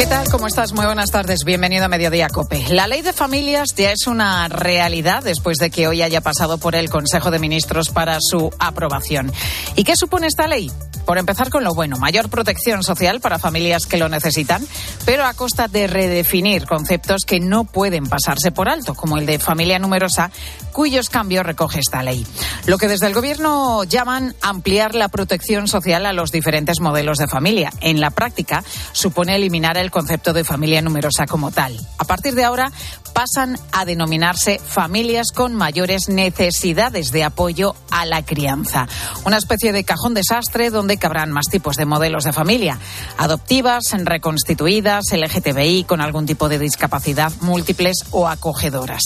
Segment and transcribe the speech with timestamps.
[0.00, 0.30] ¿Qué tal?
[0.30, 0.72] ¿Cómo estás?
[0.72, 1.40] Muy buenas tardes.
[1.44, 2.64] Bienvenido a Mediodía Cope.
[2.70, 6.74] La ley de familias ya es una realidad después de que hoy haya pasado por
[6.74, 9.30] el Consejo de Ministros para su aprobación.
[9.76, 10.72] ¿Y qué supone esta ley?
[11.04, 14.66] Por empezar con lo bueno, mayor protección social para familias que lo necesitan,
[15.04, 19.38] pero a costa de redefinir conceptos que no pueden pasarse por alto, como el de
[19.38, 20.30] familia numerosa,
[20.72, 22.26] cuyos cambios recoge esta ley.
[22.66, 27.26] Lo que desde el Gobierno llaman ampliar la protección social a los diferentes modelos de
[27.26, 27.72] familia.
[27.80, 28.62] En la práctica,
[28.92, 31.78] supone eliminar el concepto de familia numerosa como tal.
[31.98, 32.72] A partir de ahora,
[33.12, 38.88] pasan a denominarse familias con mayores necesidades de apoyo a la crianza.
[39.24, 42.78] Una especie de cajón desastre donde cabrán más tipos de modelos de familia.
[43.18, 49.02] Adoptivas, reconstituidas, LGTBI con algún tipo de discapacidad, múltiples o acogedoras.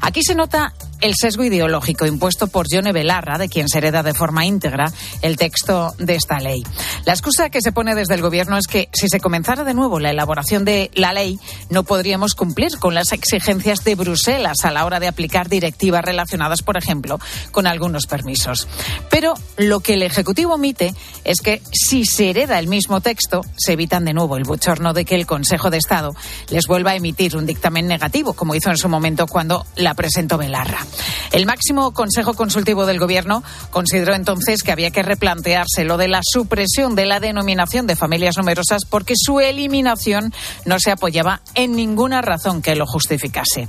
[0.00, 4.14] Aquí se nota el sesgo ideológico impuesto por Yone Belarra, de quien se hereda de
[4.14, 6.62] forma íntegra el texto de esta ley.
[7.04, 10.00] La excusa que se pone desde el Gobierno es que si se comenzara de nuevo
[10.00, 11.38] la elaboración de la ley,
[11.70, 16.62] no podríamos cumplir con las exigencias de Bruselas a la hora de aplicar directivas relacionadas,
[16.62, 17.18] por ejemplo,
[17.52, 18.68] con algunos permisos.
[19.10, 23.72] Pero lo que el Ejecutivo omite es que si se hereda el mismo texto, se
[23.72, 26.14] evitan de nuevo el bochorno de que el Consejo de Estado
[26.48, 30.38] les vuelva a emitir un dictamen negativo, como hizo en su momento cuando la presentó
[30.38, 30.85] Belarra.
[31.32, 36.20] El máximo Consejo Consultivo del Gobierno consideró entonces que había que replantearse lo de la
[36.22, 40.32] supresión de la denominación de familias numerosas porque su eliminación
[40.64, 43.68] no se apoyaba en ninguna razón que lo justificase.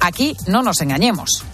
[0.00, 1.44] Aquí no nos engañemos.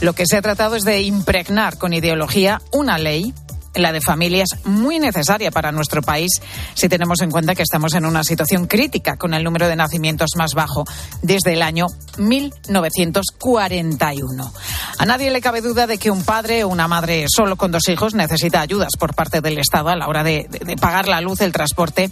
[0.00, 3.34] Lo que se ha tratado es de impregnar con ideología una ley
[3.78, 6.30] la de familias muy necesaria para nuestro país
[6.74, 10.30] si tenemos en cuenta que estamos en una situación crítica con el número de nacimientos
[10.36, 10.84] más bajo
[11.22, 11.86] desde el año
[12.18, 14.52] 1941.
[14.98, 17.88] A nadie le cabe duda de que un padre o una madre solo con dos
[17.88, 21.40] hijos necesita ayudas por parte del Estado a la hora de, de pagar la luz,
[21.40, 22.10] el transporte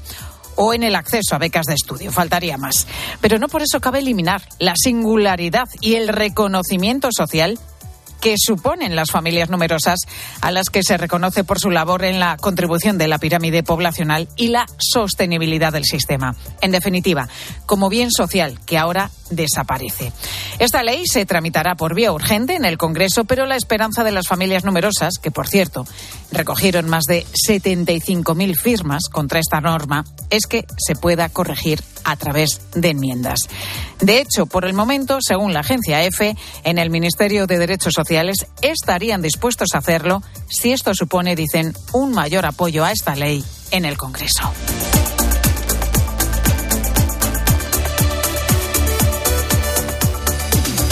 [0.57, 2.11] o en el acceso a becas de estudio.
[2.11, 2.87] Faltaría más.
[3.21, 7.59] Pero no por eso cabe eliminar la singularidad y el reconocimiento social
[8.21, 10.01] que suponen las familias numerosas
[10.41, 14.29] a las que se reconoce por su labor en la contribución de la pirámide poblacional
[14.37, 16.35] y la sostenibilidad del sistema.
[16.61, 17.29] En definitiva,
[17.67, 20.13] como bien social que ahora desaparece.
[20.59, 24.29] Esta ley se tramitará por vía urgente en el Congreso, pero la esperanza de las
[24.29, 25.87] familias numerosas, que por cierto
[26.31, 32.61] recogieron más de 75.000 firmas contra esta norma, es que se pueda corregir a través
[32.75, 33.41] de enmiendas.
[34.01, 38.16] De hecho, por el momento, según la agencia EFE, en el Ministerio de Derechos Sociales
[38.63, 43.85] estarían dispuestos a hacerlo si esto supone, dicen, un mayor apoyo a esta ley en
[43.85, 44.53] el Congreso.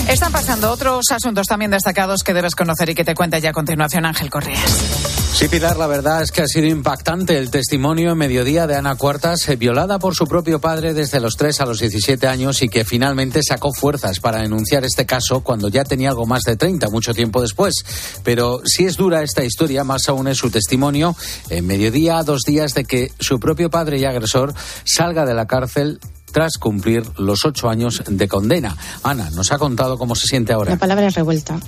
[0.08, 3.52] Están pasando otros asuntos también destacados que debes conocer y que te cuenta ya a
[3.52, 5.13] continuación Ángel Correas.
[5.34, 8.94] Sí, Pilar, la verdad es que ha sido impactante el testimonio en mediodía de Ana
[8.94, 12.68] Cuartas, eh, violada por su propio padre desde los 3 a los 17 años y
[12.68, 16.88] que finalmente sacó fuerzas para denunciar este caso cuando ya tenía algo más de 30,
[16.88, 17.74] mucho tiempo después.
[18.22, 21.16] Pero si es dura esta historia, más aún es su testimonio
[21.50, 25.98] en mediodía, dos días de que su propio padre y agresor salga de la cárcel
[26.30, 28.76] tras cumplir los ocho años de condena.
[29.02, 30.70] Ana, nos ha contado cómo se siente ahora.
[30.70, 31.58] La palabra es revuelta,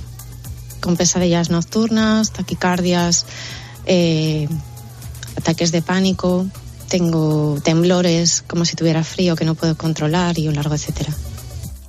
[0.81, 3.26] con pesadillas nocturnas, taquicardias,
[3.87, 4.48] eh,
[5.37, 6.47] ataques de pánico,
[6.88, 11.12] tengo temblores, como si tuviera frío que no puedo controlar y un largo etcétera.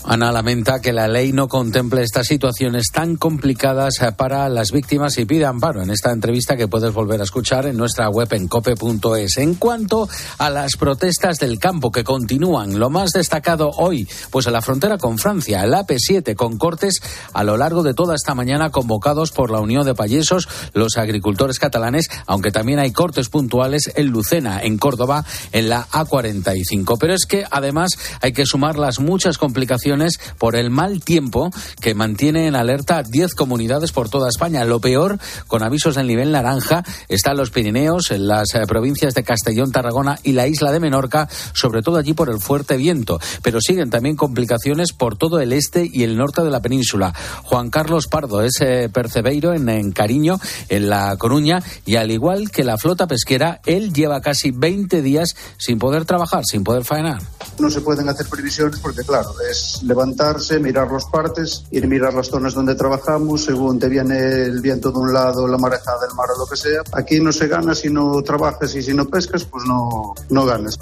[0.10, 5.18] Ana lamenta que la ley no contemple estas situaciones tan complicadas eh, para las víctimas
[5.18, 8.48] y pide amparo en esta entrevista que puedes volver a escuchar en nuestra web en
[8.48, 9.38] cope.es.
[9.38, 10.08] En cuanto
[10.38, 14.98] a las protestas del campo que continúan, lo más destacado hoy, pues en la frontera
[14.98, 17.02] con Francia, el AP7 con cortes
[17.34, 21.60] a lo largo de toda esta mañana convocados por la Unión de Payesos, los agricultores
[21.60, 26.96] catalanes, aunque también hay cortes puntuales en Lucena, en Córdoba, en la A45.
[26.98, 27.92] Pero es que además
[28.22, 29.97] hay que sumar las muchas complicaciones
[30.38, 34.66] por el mal tiempo que mantiene en alerta 10 comunidades por toda España.
[34.66, 39.24] Lo peor, con avisos del nivel naranja, están los Pirineos, en las eh, provincias de
[39.24, 43.20] Castellón, Tarragona y la isla de Menorca, sobre todo allí por el fuerte viento.
[43.42, 47.14] Pero siguen también complicaciones por todo el este y el norte de la península.
[47.44, 50.40] Juan Carlos Pardo es eh, percebeiro en, en Cariño,
[50.70, 55.36] en La Coruña, y al igual que la flota pesquera, él lleva casi 20 días
[55.58, 57.22] sin poder trabajar, sin poder faenar.
[57.60, 62.28] No se pueden hacer previsiones porque, claro, es levantarse, mirar los partes, ir mirar las
[62.28, 66.28] zonas donde trabajamos, según te viene el viento de un lado, la marejada del mar
[66.36, 66.82] o lo que sea.
[66.92, 70.78] Aquí no se gana si no trabajas y si no pescas, pues no, no ganas.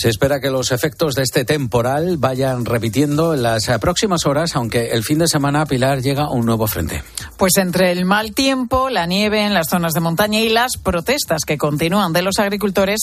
[0.00, 4.92] Se espera que los efectos de este temporal vayan repitiendo en las próximas horas, aunque
[4.92, 7.02] el fin de semana Pilar llega un nuevo frente.
[7.36, 11.44] Pues entre el mal tiempo, la nieve en las zonas de montaña y las protestas
[11.44, 13.00] que continúan de los agricultores,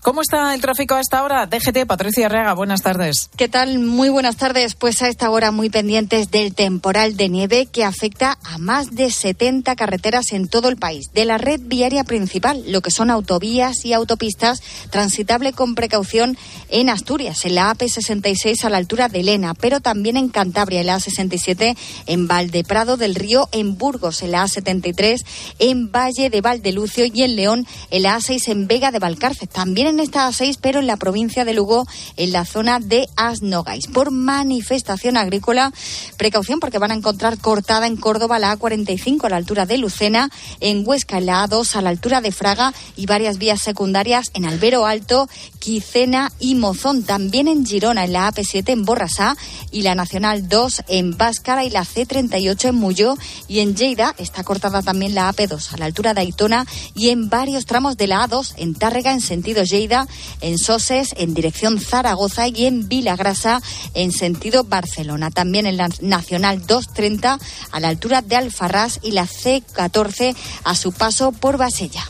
[0.00, 1.44] ¿cómo está el tráfico a esta hora?
[1.44, 3.28] DGT, Patricia Reaga, buenas tardes.
[3.36, 3.78] ¿Qué tal?
[3.78, 4.74] Muy buenas tardes.
[4.74, 9.10] Pues a esta hora muy pendientes del temporal de nieve que afecta a más de
[9.10, 11.08] 70 carreteras en todo el país.
[11.12, 16.37] De la red viaria principal, lo que son autovías y autopistas, transitable con precaución
[16.68, 20.86] en Asturias, en la AP66 a la altura de Lena, pero también en Cantabria, en
[20.86, 21.76] la A67,
[22.06, 25.24] en Valdeprado del Río, en Burgos, en la A73,
[25.58, 29.48] en Valle de Valdelucio y en León, en la A6 en Vega de Valcárcel.
[29.48, 31.86] También en esta A6, pero en la provincia de Lugo,
[32.16, 33.86] en la zona de Asnogais.
[33.86, 35.72] Por manifestación agrícola,
[36.16, 40.30] precaución porque van a encontrar cortada en Córdoba la A45 a la altura de Lucena,
[40.60, 44.44] en Huesca, en la A2 a la altura de Fraga y varias vías secundarias en
[44.44, 47.02] Albero Alto, Quicena y Mozón.
[47.02, 49.36] También en Girona, en la AP7 en Borrasá
[49.70, 53.16] y la Nacional 2 en Báscara y la C38 en Muyó.
[53.46, 57.28] Y en Lleida está cortada también la AP2 a la altura de Aitona y en
[57.28, 60.06] varios tramos de la A2 en Tárrega en sentido Lleida,
[60.40, 63.62] en Soses en dirección Zaragoza y en Vilagrasa
[63.94, 65.30] en sentido Barcelona.
[65.30, 67.38] También en la Nacional 230
[67.70, 70.34] a la altura de Alfarrás y la C14
[70.64, 72.04] a su paso por Basella.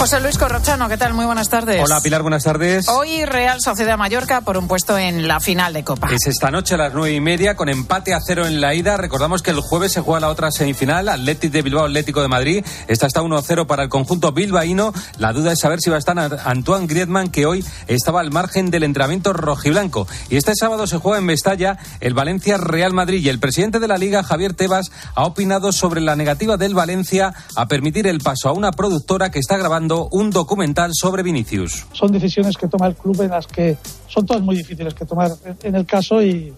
[0.00, 1.12] José Luis Corrochano, ¿qué tal?
[1.12, 1.78] Muy buenas tardes.
[1.84, 2.88] Hola Pilar, buenas tardes.
[2.88, 6.08] Hoy Real Sociedad Mallorca por un puesto en la final de Copa.
[6.10, 8.96] Es esta noche a las nueve y media con empate a cero en la ida.
[8.96, 12.64] Recordamos que el jueves se juega la otra semifinal, Atlético de Bilbao, Atlético de Madrid.
[12.88, 14.94] Esta está 1-0 para el conjunto bilbaíno.
[15.18, 18.70] La duda es saber si va a estar Antoine Griezmann, que hoy estaba al margen
[18.70, 20.08] del entrenamiento rojiblanco.
[20.30, 23.22] Y este sábado se juega en Mestalla el Valencia Real Madrid.
[23.22, 27.34] Y el presidente de la Liga, Javier Tebas, ha opinado sobre la negativa del Valencia
[27.54, 31.86] a permitir el paso a una productora que está grabando un documental sobre Vinicius.
[31.92, 33.76] Son decisiones que toma el club en las que
[34.08, 35.32] son todas muy difíciles que tomar
[35.62, 36.54] en el caso y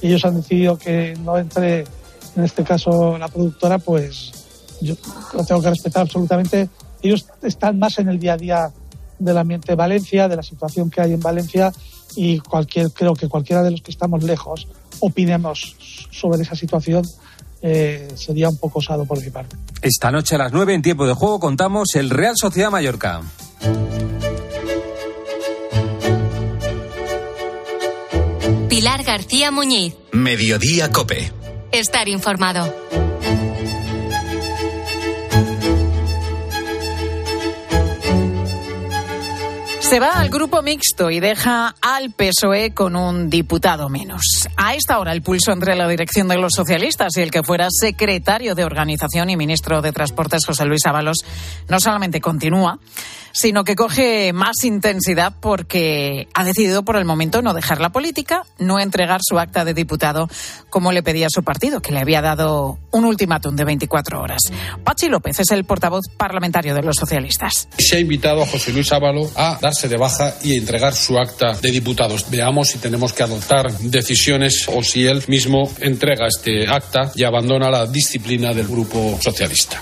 [0.00, 1.84] ellos han decidido que no entre
[2.36, 4.32] en este caso la productora, pues
[4.80, 4.94] yo
[5.34, 6.68] lo tengo que respetar absolutamente.
[7.02, 8.70] Ellos están más en el día a día
[9.18, 11.72] del ambiente de Valencia, de la situación que hay en Valencia
[12.16, 14.66] y cualquier, creo que cualquiera de los que estamos lejos
[15.00, 15.76] opinemos
[16.10, 17.04] sobre esa situación
[17.62, 19.56] eh, sería un poco osado por mi parte.
[19.80, 23.22] Esta noche a las 9 en tiempo de juego contamos el Real Sociedad Mallorca.
[28.68, 29.94] Pilar García Muñiz.
[30.12, 31.32] Mediodía Cope.
[31.70, 33.11] Estar informado.
[39.92, 44.48] Se va al grupo mixto y deja al PSOE con un diputado menos.
[44.56, 47.68] A esta hora el pulso entre la dirección de los socialistas y el que fuera
[47.70, 51.18] secretario de organización y ministro de Transportes José Luis Ábalos
[51.68, 52.78] no solamente continúa,
[53.32, 58.44] sino que coge más intensidad porque ha decidido por el momento no dejar la política,
[58.58, 60.28] no entregar su acta de diputado
[60.70, 64.40] como le pedía su partido, que le había dado un ultimátum de 24 horas.
[64.84, 67.68] Pachi López es el portavoz parlamentario de los socialistas.
[67.78, 71.52] Se ha invitado a José Luis Ávalo a darse de baja y entregar su acta
[71.60, 72.26] de diputados.
[72.30, 77.70] Veamos si tenemos que adoptar decisiones o si él mismo entrega este acta y abandona
[77.70, 79.80] la disciplina del Grupo Socialista.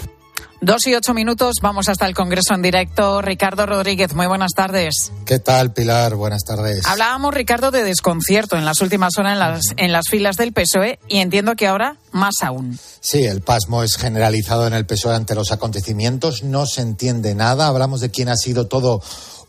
[0.63, 3.23] Dos y ocho minutos, vamos hasta el Congreso en directo.
[3.23, 5.11] Ricardo Rodríguez, muy buenas tardes.
[5.25, 6.17] ¿Qué tal, Pilar?
[6.17, 6.85] Buenas tardes.
[6.85, 10.99] Hablábamos, Ricardo, de desconcierto en las últimas horas en las, en las filas del PSOE
[11.09, 12.79] y entiendo que ahora más aún.
[13.01, 17.67] Sí, el pasmo es generalizado en el PSOE ante los acontecimientos, no se entiende nada.
[17.67, 19.01] Hablamos de quién ha sido todo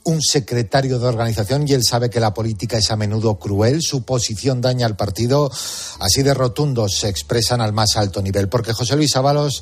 [0.04, 4.04] un secretario de organización y él sabe que la política es a menudo cruel, su
[4.04, 5.52] posición daña al partido,
[6.00, 9.62] así de rotundos se expresan al más alto nivel, porque José Luis Ábalos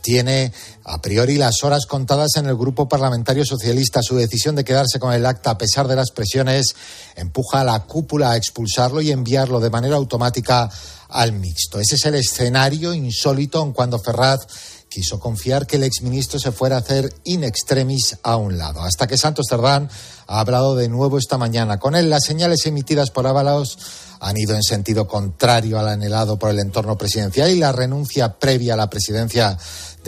[0.00, 0.52] tiene
[0.84, 4.02] a priori las horas contadas en el grupo parlamentario socialista.
[4.02, 6.74] Su decisión de quedarse con el acta a pesar de las presiones
[7.16, 10.70] empuja a la cúpula a expulsarlo y enviarlo de manera automática
[11.08, 11.80] al mixto.
[11.80, 14.46] Ese es el escenario insólito en cuando Ferraz
[14.88, 18.82] quiso confiar que el exministro se fuera a hacer in extremis a un lado.
[18.82, 19.88] Hasta que Santos Cerdán
[20.26, 21.78] ha hablado de nuevo esta mañana.
[21.78, 23.78] Con él, las señales emitidas por Ábalos
[24.20, 28.74] han ido en sentido contrario al anhelado por el entorno presidencial y la renuncia previa
[28.74, 29.56] a la presidencia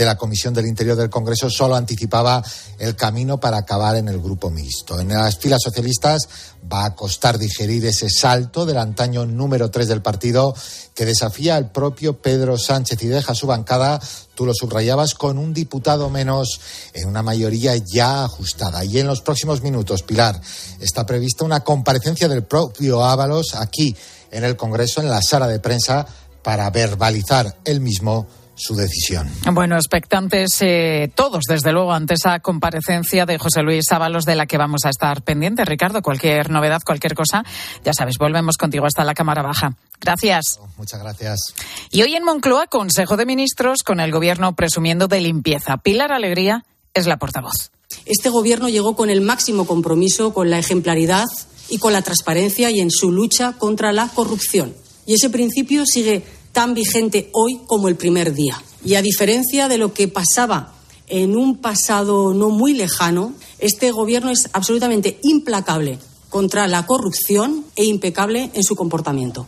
[0.00, 2.42] de la Comisión del Interior del Congreso solo anticipaba
[2.78, 4.99] el camino para acabar en el grupo mixto.
[4.99, 6.26] En las filas socialistas
[6.73, 10.54] va a costar digerir ese salto del antaño número tres del partido
[10.95, 14.00] que desafía al propio Pedro Sánchez y deja su bancada,
[14.35, 16.62] tú lo subrayabas, con un diputado menos
[16.95, 18.83] en una mayoría ya ajustada.
[18.87, 20.40] Y en los próximos minutos, Pilar,
[20.80, 23.95] está prevista una comparecencia del propio Ábalos aquí
[24.30, 26.07] en el Congreso, en la sala de prensa,
[26.42, 28.26] para verbalizar él mismo
[28.61, 29.29] su decisión.
[29.52, 34.47] Bueno, expectantes eh, todos, desde luego, ante esa comparecencia de José Luis Ábalos de la
[34.47, 35.67] que vamos a estar pendientes.
[35.67, 37.43] Ricardo, cualquier novedad, cualquier cosa,
[37.85, 39.75] ya sabes, volvemos contigo hasta la Cámara Baja.
[40.00, 40.61] Gracias.
[40.76, 41.55] Muchas gracias.
[41.90, 45.79] Y hoy en Moncloa, Consejo de Ministros, con el Gobierno presumiendo de limpieza.
[45.79, 47.71] Pilar Alegría es la portavoz.
[48.05, 51.26] Este Gobierno llegó con el máximo compromiso, con la ejemplaridad
[51.69, 54.75] y con la transparencia y en su lucha contra la corrupción.
[55.07, 58.62] Y ese principio sigue tan vigente hoy como el primer día.
[58.85, 60.73] Y a diferencia de lo que pasaba
[61.07, 67.85] en un pasado no muy lejano, este Gobierno es absolutamente implacable contra la corrupción e
[67.85, 69.47] impecable en su comportamiento.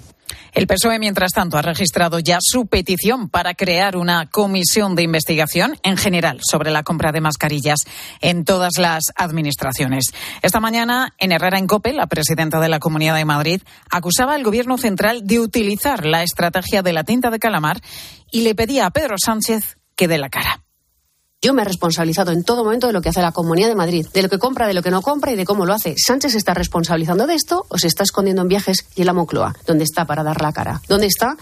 [0.52, 5.78] El PSOE, mientras tanto, ha registrado ya su petición para crear una comisión de investigación
[5.82, 7.84] en general sobre la compra de mascarillas
[8.20, 10.06] en todas las administraciones.
[10.42, 14.44] Esta mañana, en Herrera en Cope, la presidenta de la Comunidad de Madrid acusaba al
[14.44, 17.80] Gobierno central de utilizar la estrategia de la tinta de calamar
[18.30, 20.61] y le pedía a Pedro Sánchez que dé la cara.
[21.44, 24.06] Yo me he responsabilizado en todo momento de lo que hace la Comunidad de Madrid,
[24.14, 25.96] de lo que compra, de lo que no compra y de cómo lo hace.
[25.98, 29.12] ¿Sánchez se está responsabilizando de esto o se está escondiendo en viajes y en la
[29.12, 29.56] Moncloa?
[29.66, 30.80] ¿Dónde está para dar la cara?
[30.86, 31.36] ¿Dónde está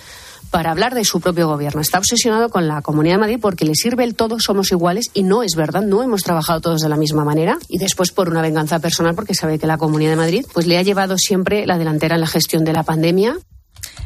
[0.50, 1.82] para hablar de su propio gobierno?
[1.82, 5.22] Está obsesionado con la Comunidad de Madrid porque le sirve el todo, somos iguales y
[5.22, 8.40] no es verdad, no hemos trabajado todos de la misma manera y después por una
[8.40, 11.76] venganza personal porque sabe que la Comunidad de Madrid pues le ha llevado siempre la
[11.76, 13.36] delantera en la gestión de la pandemia.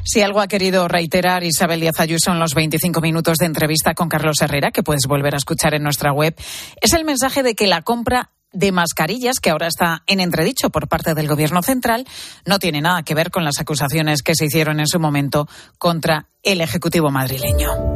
[0.05, 4.09] Si algo ha querido reiterar Isabel Díaz Ayuso en los 25 minutos de entrevista con
[4.09, 6.35] Carlos Herrera, que puedes volver a escuchar en nuestra web,
[6.81, 10.89] es el mensaje de que la compra de mascarillas, que ahora está en entredicho por
[10.89, 12.07] parte del Gobierno central,
[12.47, 15.49] no tiene nada que ver con las acusaciones que se hicieron en su momento
[15.79, 17.94] contra el Ejecutivo madrileño.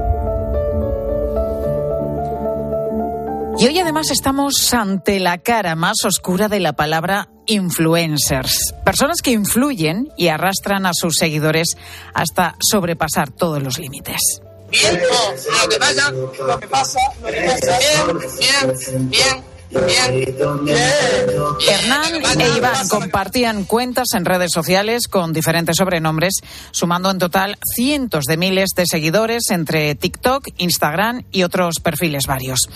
[3.58, 9.32] Y hoy además estamos ante la cara más oscura de la palabra influencers, personas que
[9.32, 11.76] influyen y arrastran a sus seguidores
[12.14, 14.40] hasta sobrepasar todos los límites.
[14.70, 19.42] Bien, lo que pasa, lo que pasa, lo que pasa, bien,
[19.86, 20.78] bien, bien.
[21.68, 28.24] Hernán e Iván compartían cuentas en redes sociales con diferentes sobrenombres, sumando en total cientos
[28.24, 32.68] de miles de seguidores entre TikTok, Instagram y otros perfiles varios.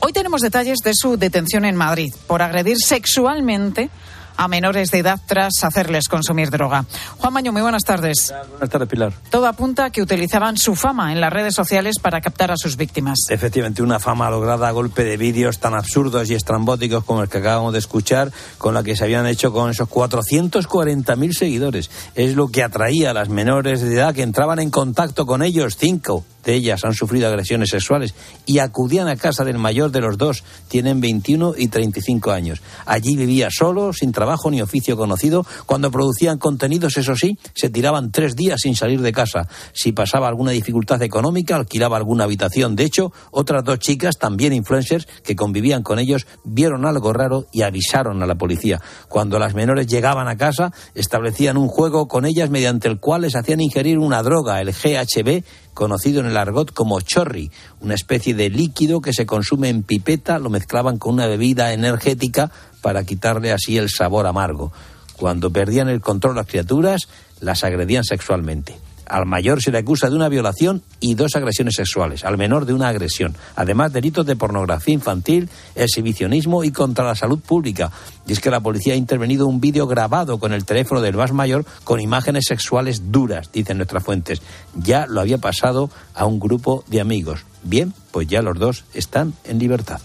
[0.00, 3.90] Hoy tenemos detalles de su detención en Madrid por agredir sexualmente
[4.38, 6.84] a menores de edad tras hacerles consumir droga.
[7.18, 8.32] Juan Maño, muy buenas tardes.
[8.50, 9.12] Buenas tardes, Pilar.
[9.30, 12.76] Todo apunta a que utilizaban su fama en las redes sociales para captar a sus
[12.76, 13.18] víctimas.
[13.30, 17.38] Efectivamente, una fama lograda a golpe de vídeos tan absurdos y estrambóticos como el que
[17.38, 21.90] acabamos de escuchar, con la que se habían hecho con esos 440.000 seguidores.
[22.14, 25.76] Es lo que atraía a las menores de edad que entraban en contacto con ellos,
[25.76, 26.24] cinco
[26.54, 28.14] ellas han sufrido agresiones sexuales
[28.46, 30.44] y acudían a casa del mayor de los dos.
[30.68, 32.60] Tienen 21 y 35 años.
[32.86, 35.46] Allí vivía solo, sin trabajo ni oficio conocido.
[35.66, 39.48] Cuando producían contenidos, eso sí, se tiraban tres días sin salir de casa.
[39.72, 42.76] Si pasaba alguna dificultad económica, alquilaba alguna habitación.
[42.76, 47.62] De hecho, otras dos chicas, también influencers, que convivían con ellos, vieron algo raro y
[47.62, 48.80] avisaron a la policía.
[49.08, 53.36] Cuando las menores llegaban a casa, establecían un juego con ellas mediante el cual les
[53.36, 55.44] hacían ingerir una droga, el GHB,
[55.78, 60.40] conocido en el argot como chorri, una especie de líquido que se consume en pipeta,
[60.40, 62.50] lo mezclaban con una bebida energética
[62.82, 64.72] para quitarle así el sabor amargo.
[65.16, 67.02] Cuando perdían el control las criaturas,
[67.38, 68.76] las agredían sexualmente.
[69.08, 72.74] Al mayor se le acusa de una violación y dos agresiones sexuales, al menor de
[72.74, 73.36] una agresión.
[73.56, 77.90] Además, delitos de pornografía infantil, exhibicionismo y contra la salud pública.
[78.26, 81.32] Y es que la policía ha intervenido un vídeo grabado con el teléfono del más
[81.32, 84.42] mayor con imágenes sexuales duras, dicen nuestras fuentes.
[84.74, 87.44] Ya lo había pasado a un grupo de amigos.
[87.62, 90.00] Bien, pues ya los dos están en libertad.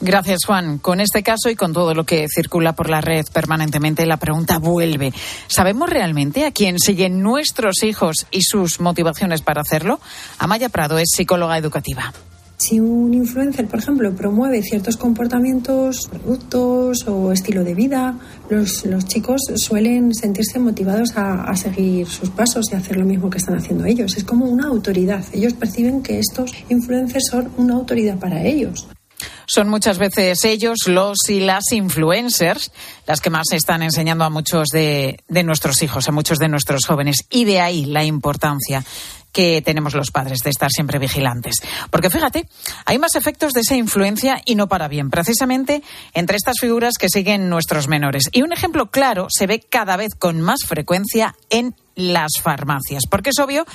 [0.00, 0.78] Gracias, Juan.
[0.78, 4.58] Con este caso y con todo lo que circula por la red permanentemente, la pregunta
[4.58, 5.12] vuelve.
[5.48, 9.98] ¿Sabemos realmente a quién siguen nuestros hijos y sus motivaciones para hacerlo?
[10.38, 12.12] Amaya Prado es psicóloga educativa.
[12.58, 18.18] Si un influencer, por ejemplo, promueve ciertos comportamientos, productos o estilo de vida,
[18.50, 23.30] los, los chicos suelen sentirse motivados a, a, seguir sus pasos y hacer lo mismo
[23.30, 24.16] que están haciendo ellos.
[24.16, 25.24] Es como una autoridad.
[25.32, 28.88] Ellos perciben que estos influencers son una autoridad para ellos.
[29.46, 32.70] Son muchas veces ellos, los y las influencers,
[33.06, 36.86] las que más están enseñando a muchos de, de nuestros hijos, a muchos de nuestros
[36.86, 37.24] jóvenes.
[37.30, 38.84] Y de ahí la importancia
[39.32, 41.56] que tenemos los padres de estar siempre vigilantes.
[41.90, 42.48] Porque fíjate,
[42.84, 45.82] hay más efectos de esa influencia y no para bien, precisamente
[46.14, 48.24] entre estas figuras que siguen nuestros menores.
[48.32, 53.30] Y un ejemplo claro se ve cada vez con más frecuencia en las farmacias, porque
[53.30, 53.66] es obvio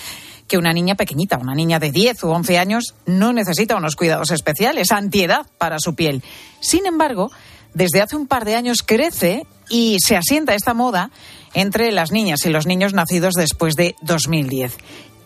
[0.47, 4.31] que una niña pequeñita, una niña de 10 u 11 años, no necesita unos cuidados
[4.31, 6.23] especiales, antiedad para su piel.
[6.59, 7.31] Sin embargo,
[7.73, 11.09] desde hace un par de años crece y se asienta esta moda
[11.53, 14.77] entre las niñas y los niños nacidos después de 2010.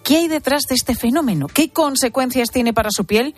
[0.03, 1.47] ¿Qué hay detrás de este fenómeno?
[1.47, 3.35] ¿Qué consecuencias tiene para su piel?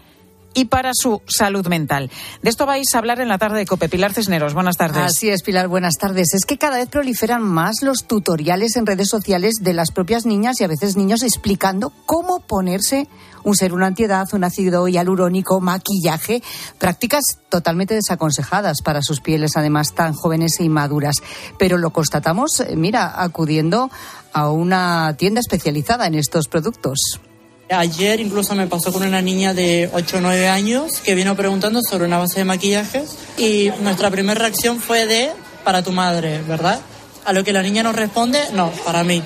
[0.54, 2.10] Y para su salud mental.
[2.42, 3.90] De esto vais a hablar en la tarde de Cope.
[3.90, 5.04] Pilar Cisneros, buenas tardes.
[5.04, 6.34] Así es, Pilar, buenas tardes.
[6.34, 10.60] Es que cada vez proliferan más los tutoriales en redes sociales de las propias niñas
[10.60, 13.08] y a veces niños explicando cómo ponerse
[13.44, 16.44] un serum antiedad, un ácido hialurónico, maquillaje,
[16.78, 21.16] prácticas totalmente desaconsejadas para sus pieles, además tan jóvenes e inmaduras.
[21.58, 23.90] Pero lo constatamos, eh, mira, acudiendo
[24.34, 27.22] a una tienda especializada en estos productos.
[27.70, 31.82] Ayer incluso me pasó con una niña de 8 o 9 años que vino preguntando
[31.88, 35.32] sobre una base de maquillajes y nuestra primera reacción fue de
[35.64, 36.80] para tu madre, ¿verdad?
[37.26, 39.22] A lo que la niña nos responde, no, para mí.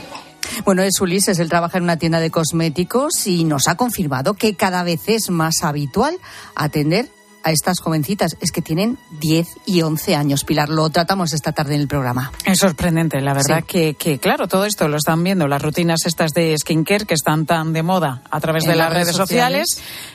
[0.66, 4.56] Bueno, es Ulises, él trabaja en una tienda de cosméticos y nos ha confirmado que
[4.56, 6.18] cada vez es más habitual
[6.54, 7.08] atender
[7.44, 8.38] a estas jovencitas.
[8.42, 10.44] Es que tienen 10 y 11 años.
[10.44, 12.32] Pilar, lo tratamos esta tarde en el programa.
[12.46, 16.32] Es sorprendente, la verdad, que, que, claro, todo esto lo están viendo, las rutinas estas
[16.32, 19.18] de skincare que están tan de moda a través En de las, las redes redes
[19.18, 19.68] sociales,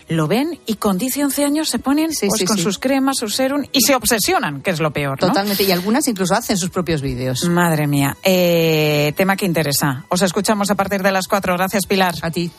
[0.08, 2.78] lo ven y con 10 y 11 años se ponen Sí, pues, sí, con sus
[2.78, 5.20] cremas, su serum y se obsesionan, que es lo peor.
[5.20, 5.28] ¿no?
[5.28, 5.64] Totalmente.
[5.64, 7.44] Y algunas incluso hacen sus propios vídeos.
[7.44, 8.16] Madre mía.
[8.22, 10.04] Eh, tema que interesa.
[10.08, 11.54] Os escuchamos a partir de las 4.
[11.56, 12.14] Gracias, Pilar.
[12.22, 12.50] A ti.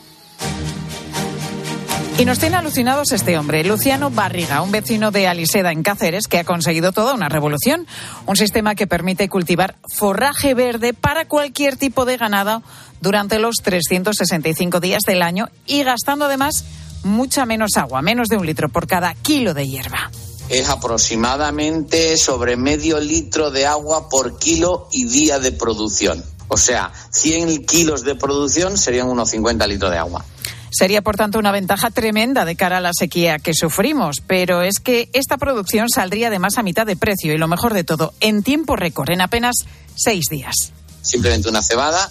[2.20, 6.38] Y nos tiene alucinados este hombre, Luciano Barriga, un vecino de Aliseda en Cáceres que
[6.38, 7.86] ha conseguido toda una revolución.
[8.26, 12.62] Un sistema que permite cultivar forraje verde para cualquier tipo de ganado
[13.00, 16.66] durante los 365 días del año y gastando además
[17.04, 20.10] mucha menos agua, menos de un litro por cada kilo de hierba.
[20.50, 26.22] es aproximadamente sobre medio litro de agua por kilo y día de producción.
[26.48, 30.22] O sea, 100 kilos de producción serían unos 50 litros de agua.
[30.70, 34.78] Sería, por tanto, una ventaja tremenda de cara a la sequía que sufrimos, pero es
[34.78, 38.42] que esta producción saldría además a mitad de precio y lo mejor de todo, en
[38.42, 39.56] tiempo récord, en apenas
[39.96, 40.72] seis días.
[41.02, 42.10] Simplemente una cebada,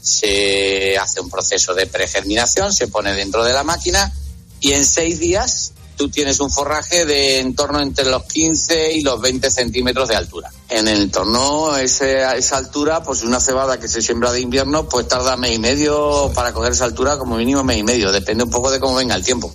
[0.00, 4.12] se hace un proceso de pregerminación, se pone dentro de la máquina
[4.60, 9.02] y en seis días tú tienes un forraje de en torno entre los 15 y
[9.02, 10.50] los 20 centímetros de altura.
[10.70, 15.08] En el torno a esa altura, pues una cebada que se siembra de invierno, pues
[15.08, 18.12] tarda mes y medio para coger esa altura, como mínimo mes y medio.
[18.12, 19.54] Depende un poco de cómo venga el tiempo.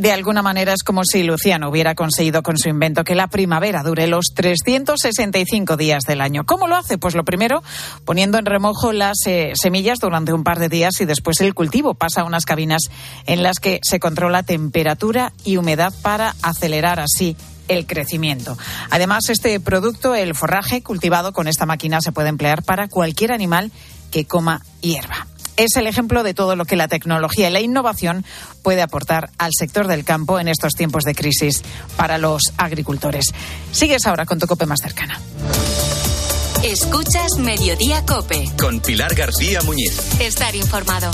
[0.00, 3.82] De alguna manera es como si Luciano hubiera conseguido con su invento que la primavera
[3.82, 6.46] dure los 365 días del año.
[6.46, 6.96] ¿Cómo lo hace?
[6.96, 7.62] Pues lo primero,
[8.06, 11.92] poniendo en remojo las eh, semillas durante un par de días y después el cultivo
[11.92, 12.84] pasa a unas cabinas
[13.26, 17.36] en las que se controla temperatura y humedad para acelerar así
[17.68, 18.56] el crecimiento.
[18.88, 23.70] Además, este producto, el forraje cultivado con esta máquina, se puede emplear para cualquier animal
[24.10, 25.26] que coma hierba.
[25.60, 28.24] Es el ejemplo de todo lo que la tecnología y la innovación
[28.62, 31.60] puede aportar al sector del campo en estos tiempos de crisis
[31.98, 33.26] para los agricultores.
[33.70, 35.20] Sigues ahora con tu cope más cercana.
[36.62, 38.50] Escuchas Mediodía Cope.
[38.58, 40.00] Con Pilar García Muñiz.
[40.18, 41.10] Estar informado.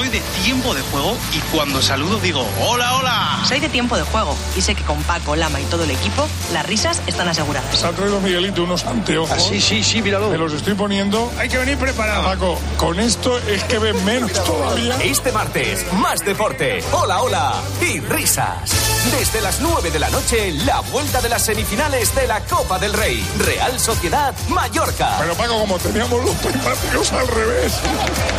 [0.00, 3.44] Soy de tiempo de juego y cuando saludo digo hola, hola.
[3.46, 6.26] Soy de tiempo de juego y sé que con Paco, Lama y todo el equipo
[6.54, 7.78] las risas están aseguradas.
[7.78, 9.30] Se ha traído Miguelito unos anteojos.
[9.30, 10.30] Ah, sí, sí, sí, míralo.
[10.30, 11.30] Me los estoy poniendo.
[11.36, 12.24] Hay que venir preparado.
[12.24, 14.96] Paco, con esto es que ven menos todavía.
[15.02, 18.70] Este martes, más deporte, hola, hola y risas.
[19.18, 22.94] Desde las 9 de la noche, la vuelta de las semifinales de la Copa del
[22.94, 23.22] Rey.
[23.38, 25.16] Real Sociedad Mallorca.
[25.18, 27.74] Pero Paco, como teníamos los primáticos al revés,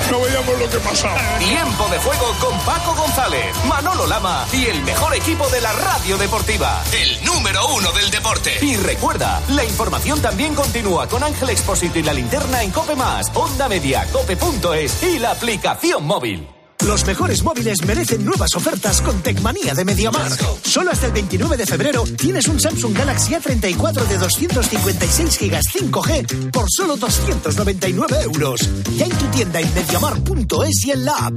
[0.10, 1.22] no veíamos lo que pasaba.
[1.52, 6.18] Tiempo de juego con Paco González, Manolo Lama y el mejor equipo de la radio
[6.18, 6.82] deportiva.
[6.94, 8.54] El número uno del deporte.
[8.62, 13.30] Y recuerda, la información también continúa con Ángel Expósito y la linterna en Cope Más,
[13.36, 16.61] Onda Media, Cope.es y la aplicación móvil.
[16.88, 20.32] Los mejores móviles merecen nuevas ofertas con Tecmanía de Mediamar.
[20.64, 26.52] Solo hasta el 29 de febrero tienes un Samsung Galaxy A34 de 256 GB 5G
[26.52, 28.62] por solo 299 euros.
[28.96, 31.34] Ya en tu tienda en mediamar.es y en la app.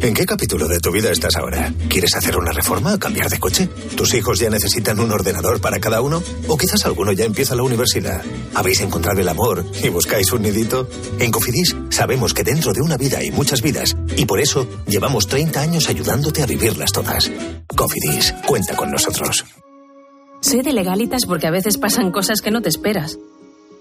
[0.00, 1.72] ¿En qué capítulo de tu vida estás ahora?
[1.88, 3.68] ¿Quieres hacer una reforma o cambiar de coche?
[3.96, 6.22] ¿Tus hijos ya necesitan un ordenador para cada uno?
[6.48, 8.22] ¿O quizás alguno ya empieza la universidad?
[8.54, 10.88] ¿Habéis encontrado el amor y buscáis un nidito?
[11.18, 15.26] En Cofidis sabemos que dentro de una vida hay muchas vidas y por eso llevamos
[15.26, 17.30] 30 años ayudándote a vivirlas todas.
[17.76, 19.44] Cofidis, cuenta con nosotros.
[20.40, 23.18] Soy de legalitas porque a veces pasan cosas que no te esperas.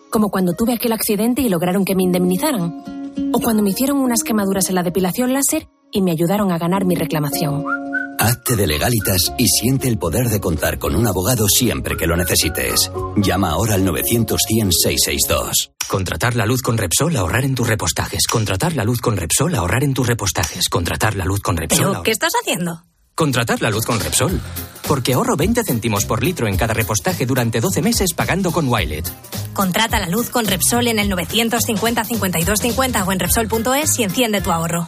[0.10, 3.32] Como cuando tuve aquel accidente y lograron que me indemnizaran.
[3.34, 6.86] O cuando me hicieron unas quemaduras en la depilación láser y me ayudaron a ganar
[6.86, 7.85] mi reclamación.
[8.26, 12.18] Hazte de legalitas y siente el poder de contar con un abogado siempre que lo
[12.18, 12.92] necesites.
[13.18, 15.72] Llama ahora al 900 100 662.
[15.88, 18.26] Contratar la luz con Repsol, ahorrar en tus repostajes.
[18.26, 20.70] Contratar la luz con Repsol, ahorrar en tus repostajes.
[20.70, 21.78] Contratar la luz con Repsol.
[21.78, 22.84] ¿Pero ahorrar- qué estás haciendo?
[23.14, 24.42] Contratar la luz con Repsol.
[24.88, 29.08] Porque ahorro 20 céntimos por litro en cada repostaje durante 12 meses pagando con Wilet.
[29.54, 34.88] Contrata la luz con Repsol en el 950-5250 o en Repsol.es y enciende tu ahorro.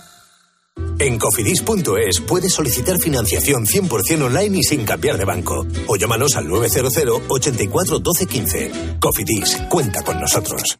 [0.99, 5.65] En cofidis.es puedes solicitar financiación 100% online y sin cambiar de banco.
[5.87, 8.71] O llámanos al 900 84 12 15.
[8.99, 10.79] Cofidis, cuenta con nosotros.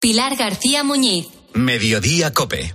[0.00, 1.28] Pilar García Muñiz.
[1.52, 2.74] Mediodía Cope.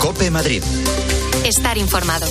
[0.00, 0.62] Cope Madrid.
[1.44, 2.26] Estar informado.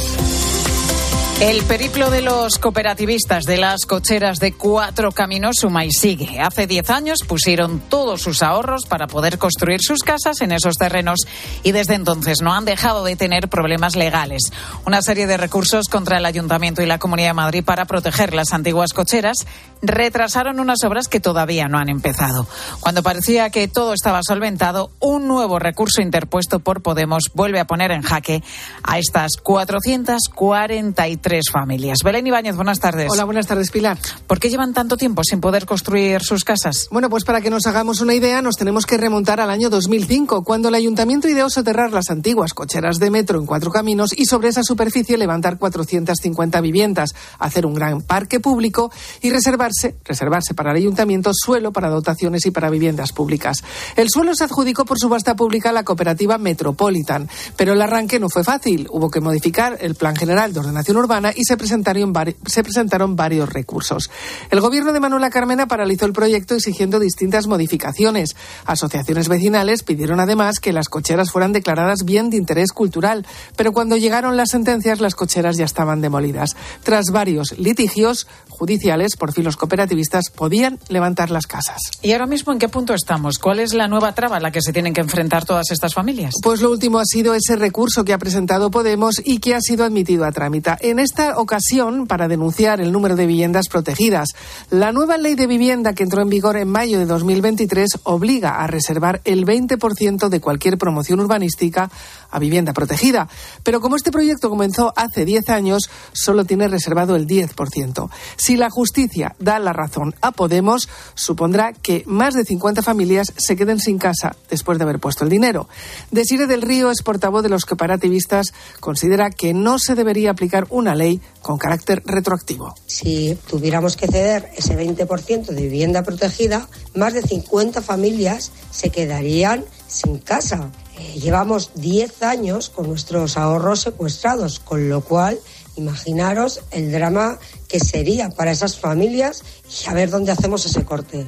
[1.40, 6.40] El periplo de los cooperativistas de las cocheras de cuatro caminos suma y sigue.
[6.40, 11.20] Hace diez años pusieron todos sus ahorros para poder construir sus casas en esos terrenos
[11.62, 14.52] y desde entonces no han dejado de tener problemas legales.
[14.88, 18.52] Una serie de recursos contra el Ayuntamiento y la Comunidad de Madrid para proteger las
[18.52, 19.46] antiguas cocheras
[19.84, 22.48] retrasaron unas obras que todavía no han empezado.
[22.80, 27.92] Cuando parecía que todo estaba solventado, un nuevo recurso interpuesto por Podemos vuelve a poner
[27.92, 28.42] en jaque
[28.82, 31.98] a estas 443 tres familias.
[32.06, 33.10] Belén Ibáñez, buenas tardes.
[33.12, 33.98] Hola, buenas tardes, Pilar.
[34.28, 36.88] ¿Por qué llevan tanto tiempo sin poder construir sus casas?
[36.90, 40.46] Bueno, pues para que nos hagamos una idea, nos tenemos que remontar al año 2005,
[40.46, 44.48] cuando el ayuntamiento ideó soterrar las antiguas cocheras de metro en cuatro caminos y sobre
[44.48, 48.90] esa superficie levantar 450 viviendas, hacer un gran parque público
[49.22, 53.66] y reservarse, reservarse para el ayuntamiento suelo para dotaciones y para viviendas públicas.
[53.98, 58.30] El suelo se adjudicó por subasta pública a la cooperativa Metropolitan, pero el arranque no
[58.30, 58.88] fue fácil.
[58.92, 62.14] Hubo que modificar el plan general de ordenación urbana y se presentaron,
[62.46, 64.10] se presentaron varios recursos.
[64.50, 68.36] El gobierno de Manuela Carmena paralizó el proyecto exigiendo distintas modificaciones.
[68.66, 73.26] Asociaciones vecinales pidieron además que las cocheras fueran declaradas bien de interés cultural,
[73.56, 76.56] pero cuando llegaron las sentencias las cocheras ya estaban demolidas.
[76.84, 81.80] Tras varios litigios judiciales, por fin los cooperativistas podían levantar las casas.
[82.02, 83.38] ¿Y ahora mismo en qué punto estamos?
[83.40, 86.34] ¿Cuál es la nueva traba a la que se tienen que enfrentar todas estas familias?
[86.42, 89.86] Pues lo último ha sido ese recurso que ha presentado Podemos y que ha sido
[89.86, 90.58] admitido a trámite.
[90.82, 94.28] En esta ocasión para denunciar el número de viviendas protegidas.
[94.70, 98.68] La nueva ley de vivienda que entró en vigor en mayo de 2023 obliga a
[98.68, 101.90] reservar el 20% de cualquier promoción urbanística
[102.30, 103.30] a vivienda protegida.
[103.64, 108.10] Pero como este proyecto comenzó hace 10 años, solo tiene reservado el 10%.
[108.36, 113.56] Si la justicia da la razón a Podemos, supondrá que más de 50 familias se
[113.56, 115.70] queden sin casa después de haber puesto el dinero.
[116.12, 120.97] Desire del Río es portavoz de los cooperativistas, considera que no se debería aplicar una
[120.98, 122.76] ley con carácter retroactivo.
[122.86, 129.64] Si tuviéramos que ceder ese 20% de vivienda protegida, más de 50 familias se quedarían
[129.88, 130.72] sin casa.
[131.00, 135.40] Eh, llevamos 10 años con nuestros ahorros secuestrados, con lo cual
[135.78, 141.26] imaginaros el drama que sería para esas familias y a ver dónde hacemos ese corte.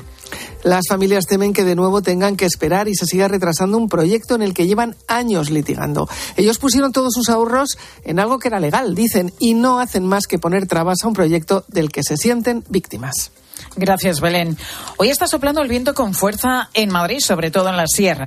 [0.64, 4.36] Las familias temen que de nuevo tengan que esperar y se siga retrasando un proyecto
[4.36, 6.10] en el que llevan años litigando.
[6.36, 10.28] Ellos pusieron todos sus ahorros en algo que era legal, dicen, y no hacen más
[10.28, 13.32] que poner trabas a un proyecto del que se sienten víctimas.
[13.76, 14.58] Gracias, Belén.
[14.98, 18.26] Hoy está soplando el viento con fuerza en Madrid, sobre todo en la sierra.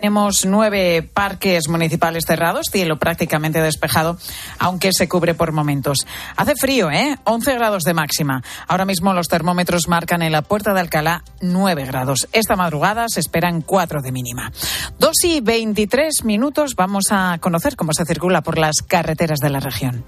[0.00, 4.18] Tenemos nueve parques municipales cerrados, cielo prácticamente despejado,
[4.58, 5.98] aunque se cubre por momentos.
[6.36, 7.18] Hace frío, ¿eh?
[7.24, 8.42] 11 grados de máxima.
[8.66, 12.28] Ahora mismo los termómetros marcan en la puerta de Alcalá 9 grados.
[12.32, 14.50] Esta madrugada se esperan 4 de mínima.
[14.98, 19.60] Dos y 23 minutos vamos a conocer cómo se circula por las carreteras de la
[19.60, 20.04] región.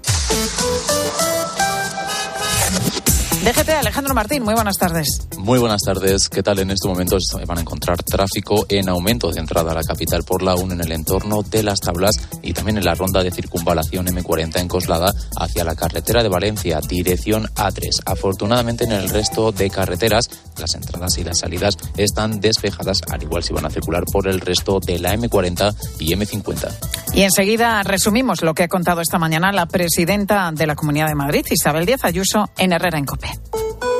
[3.45, 5.27] DGT, Alejandro Martín, muy buenas tardes.
[5.37, 6.29] Muy buenas tardes.
[6.29, 6.57] ¿Qué tal?
[6.57, 10.41] En estos momentos van a encontrar tráfico en aumento de entrada a la capital por
[10.41, 14.07] la 1 en el entorno de las tablas y también en la ronda de circunvalación
[14.07, 18.01] M40 en Coslada hacia la carretera de Valencia, dirección A3.
[18.07, 20.27] Afortunadamente en el resto de carreteras
[20.57, 24.41] las entradas y las salidas están despejadas, al igual si van a circular por el
[24.41, 26.71] resto de la M40 y M50.
[27.13, 31.15] Y enseguida resumimos lo que ha contado esta mañana la presidenta de la Comunidad de
[31.15, 33.34] Madrid, Isabel Díaz Ayuso, en Herrera en Cope.
[33.35, 33.94] Música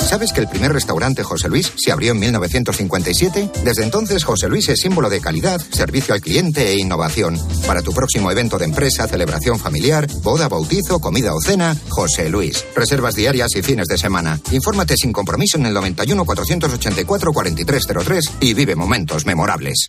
[0.00, 3.50] ¿Sabes que el primer restaurante José Luis se abrió en 1957?
[3.64, 7.38] Desde entonces José Luis es símbolo de calidad, servicio al cliente e innovación.
[7.66, 12.64] Para tu próximo evento de empresa, celebración familiar, boda, bautizo, comida o cena, José Luis.
[12.74, 14.40] Reservas diarias y fines de semana.
[14.50, 19.88] Infórmate sin compromiso en el 91 484 4303 y vive momentos memorables.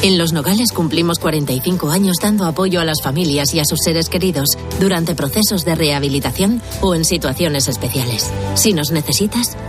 [0.00, 4.08] En Los Nogales cumplimos 45 años dando apoyo a las familias y a sus seres
[4.08, 8.30] queridos durante procesos de rehabilitación o en situaciones especiales.
[8.54, 9.17] Si nos necesitas,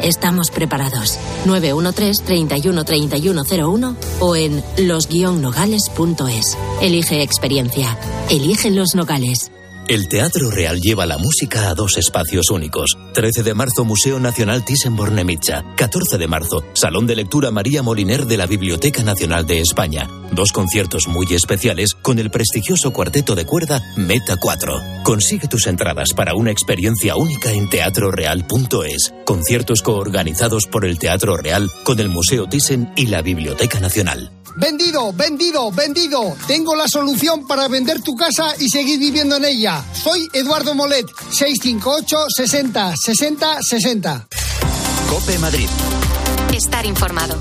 [0.02, 1.18] estamos preparados.
[1.46, 6.58] 913 31 3101 o en los-nogales.es.
[6.82, 7.98] Elige experiencia.
[8.30, 9.52] Elige Los Nogales.
[9.88, 14.64] El Teatro Real lleva la música a dos espacios únicos 13 de marzo, Museo Nacional
[14.64, 15.76] Thyssen-Bornemisza.
[15.76, 20.08] 14 de marzo, Salón de Lectura María Moliner de la Biblioteca Nacional de España.
[20.32, 25.04] Dos conciertos muy especiales con el prestigioso cuarteto de cuerda Meta 4.
[25.04, 29.14] Consigue tus entradas para una experiencia única en teatroreal.es.
[29.26, 34.32] Conciertos coorganizados por el Teatro Real con el Museo Thyssen y la Biblioteca Nacional.
[34.56, 36.36] Vendido, vendido, vendido.
[36.48, 39.84] Tengo la solución para vender tu casa y seguir viviendo en ella.
[39.94, 44.28] Soy Eduardo Molet, 658 60 60 60.
[45.10, 45.70] Cope Madrid.
[46.54, 47.38] Estar informado.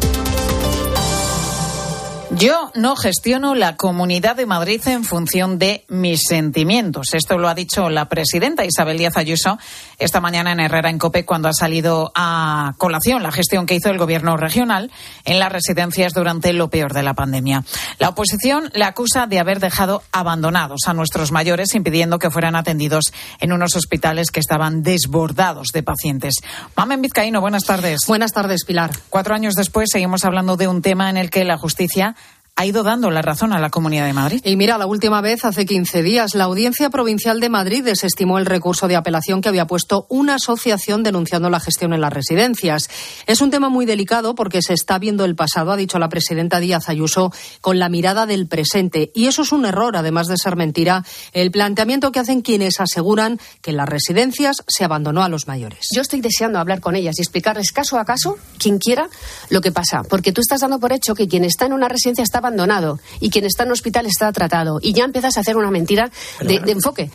[2.38, 7.08] Yo no gestiono la Comunidad de Madrid en función de mis sentimientos.
[7.14, 9.58] Esto lo ha dicho la presidenta Isabel Díaz Ayuso
[9.98, 13.90] esta mañana en Herrera en Cope cuando ha salido a colación la gestión que hizo
[13.90, 14.92] el gobierno regional
[15.24, 17.64] en las residencias durante lo peor de la pandemia.
[17.98, 23.12] La oposición le acusa de haber dejado abandonados a nuestros mayores impidiendo que fueran atendidos
[23.40, 26.34] en unos hospitales que estaban desbordados de pacientes.
[26.76, 28.02] Mamen Vizcaíno, buenas tardes.
[28.06, 28.92] Buenas tardes, Pilar.
[29.10, 32.14] Cuatro años después seguimos hablando de un tema en el que la justicia
[32.58, 34.40] ha ido dando la razón a la Comunidad de Madrid.
[34.42, 38.46] Y mira, la última vez, hace 15 días, la Audiencia Provincial de Madrid desestimó el
[38.46, 42.90] recurso de apelación que había puesto una asociación denunciando la gestión en las residencias.
[43.28, 46.58] Es un tema muy delicado porque se está viendo el pasado, ha dicho la presidenta
[46.58, 49.12] Díaz Ayuso, con la mirada del presente.
[49.14, 53.38] Y eso es un error, además de ser mentira, el planteamiento que hacen quienes aseguran
[53.62, 55.86] que en las residencias se abandonó a los mayores.
[55.94, 59.08] Yo estoy deseando hablar con ellas y explicarles caso a caso, quien quiera,
[59.48, 60.02] lo que pasa.
[60.02, 63.30] Porque tú estás dando por hecho que quien está en una residencia está abandonado y
[63.30, 64.80] quien está en hospital está tratado.
[64.82, 67.10] Y ya empiezas a hacer una mentira de, de enfoque.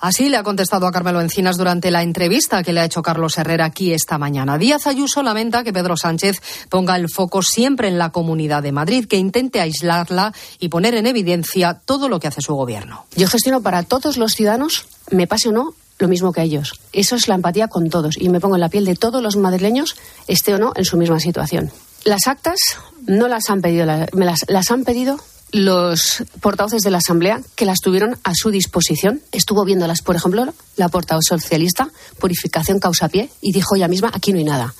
[0.00, 3.36] Así le ha contestado a Carmelo Encinas durante la entrevista que le ha hecho Carlos
[3.38, 4.58] Herrera aquí esta mañana.
[4.58, 9.06] Díaz Ayuso lamenta que Pedro Sánchez ponga el foco siempre en la Comunidad de Madrid,
[9.06, 13.06] que intente aislarla y poner en evidencia todo lo que hace su gobierno.
[13.16, 16.80] Yo gestiono para todos los ciudadanos, me pase o no, lo mismo que a ellos.
[16.92, 19.36] Eso es la empatía con todos y me pongo en la piel de todos los
[19.36, 19.96] madrileños,
[20.26, 21.70] esté o no en su misma situación.
[22.04, 22.58] Las actas
[23.06, 25.18] no las han pedido, me las, las han pedido
[25.52, 29.22] los portavoces de la Asamblea que las tuvieron a su disposición.
[29.32, 34.32] Estuvo viéndolas, por ejemplo, la portavoz socialista, Purificación Causa Pie, y dijo ella misma, aquí
[34.32, 34.74] no hay nada.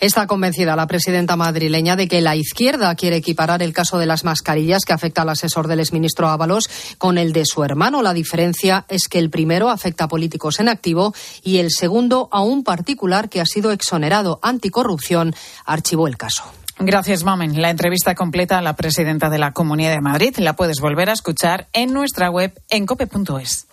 [0.00, 4.24] Está convencida la presidenta madrileña de que la izquierda quiere equiparar el caso de las
[4.24, 8.02] mascarillas que afecta al asesor del exministro Ábalos con el de su hermano.
[8.02, 12.42] La diferencia es que el primero afecta a políticos en activo y el segundo a
[12.42, 16.44] un particular que ha sido exonerado anticorrupción archivó el caso.
[16.78, 17.62] Gracias, Mamen.
[17.62, 21.12] La entrevista completa a la presidenta de la Comunidad de Madrid la puedes volver a
[21.12, 23.68] escuchar en nuestra web en cope.es.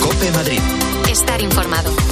[0.00, 0.60] Cope Madrid.
[1.08, 2.11] Estar informado.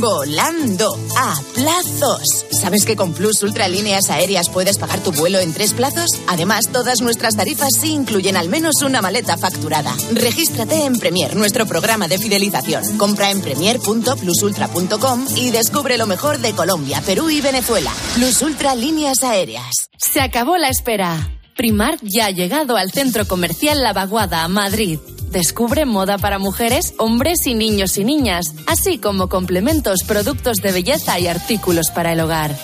[0.00, 2.46] Volando a plazos.
[2.50, 6.10] ¿Sabes que con Plus Ultralíneas Aéreas puedes pagar tu vuelo en tres plazos?
[6.26, 9.94] Además, todas nuestras tarifas sí incluyen al menos una maleta facturada.
[10.12, 12.98] Regístrate en Premier, nuestro programa de fidelización.
[12.98, 17.92] Compra en premier.plusultra.com y descubre lo mejor de Colombia, Perú y Venezuela.
[18.14, 19.90] Plus Ultra Líneas Aéreas.
[19.98, 21.30] Se acabó la espera.
[21.54, 24.98] Primark ya ha llegado al centro comercial La Vaguada, Madrid.
[25.30, 31.18] Descubre moda para mujeres, hombres y niños y niñas, así como complementos, productos de belleza
[31.18, 32.56] y artículos para el hogar.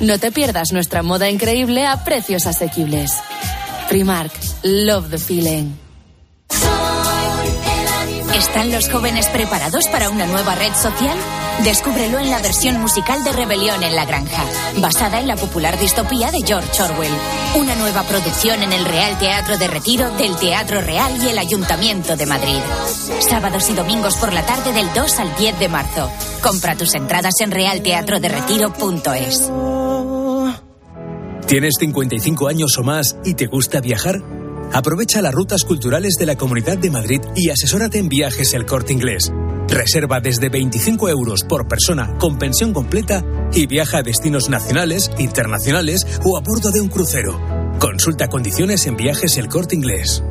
[0.00, 3.14] No te pierdas nuestra moda increíble a precios asequibles.
[3.88, 5.72] Primark, love the feeling.
[8.34, 11.18] ¿Están los jóvenes preparados para una nueva red social?
[11.64, 14.44] Descúbrelo en la versión musical de Rebelión en la Granja,
[14.76, 17.12] basada en la popular distopía de George Orwell.
[17.56, 22.16] Una nueva producción en el Real Teatro de Retiro del Teatro Real y el Ayuntamiento
[22.16, 22.60] de Madrid.
[23.20, 26.08] Sábados y domingos por la tarde del 2 al 10 de marzo.
[26.42, 29.50] Compra tus entradas en realteatroderetiro.es.
[31.48, 34.22] ¿Tienes 55 años o más y te gusta viajar?
[34.72, 38.92] Aprovecha las rutas culturales de la Comunidad de Madrid y asesórate en viajes el corte
[38.92, 39.32] inglés.
[39.68, 46.06] Reserva desde 25 euros por persona con pensión completa y viaja a destinos nacionales, internacionales
[46.24, 47.38] o a bordo de un crucero.
[47.78, 50.22] Consulta condiciones en viajes el corte inglés.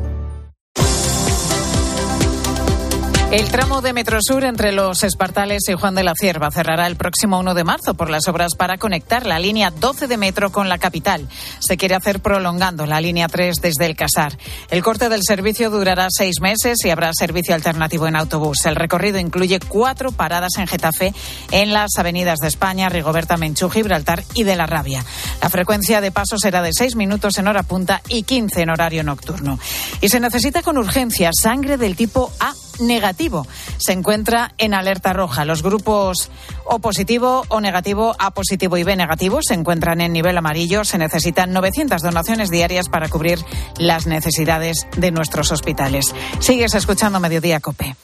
[3.30, 7.38] El tramo de Metrosur entre los Espartales y Juan de la Cierva cerrará el próximo
[7.38, 10.78] 1 de marzo por las obras para conectar la línea 12 de metro con la
[10.78, 11.28] capital.
[11.58, 14.38] Se quiere hacer prolongando la línea 3 desde el Casar.
[14.70, 18.64] El corte del servicio durará seis meses y habrá servicio alternativo en autobús.
[18.64, 21.12] El recorrido incluye cuatro paradas en Getafe
[21.50, 25.04] en las avenidas de España, Rigoberta Menchú, Gibraltar y de la Rabia.
[25.42, 29.04] La frecuencia de paso será de seis minutos en hora punta y 15 en horario
[29.04, 29.58] nocturno.
[30.00, 33.46] Y se necesita con urgencia sangre del tipo A negativo.
[33.78, 35.44] Se encuentra en alerta roja.
[35.44, 36.30] Los grupos
[36.64, 40.84] O positivo, O negativo, A positivo y B negativo se encuentran en nivel amarillo.
[40.84, 43.38] Se necesitan 900 donaciones diarias para cubrir
[43.78, 46.14] las necesidades de nuestros hospitales.
[46.40, 47.96] Sigues escuchando Mediodía Cope.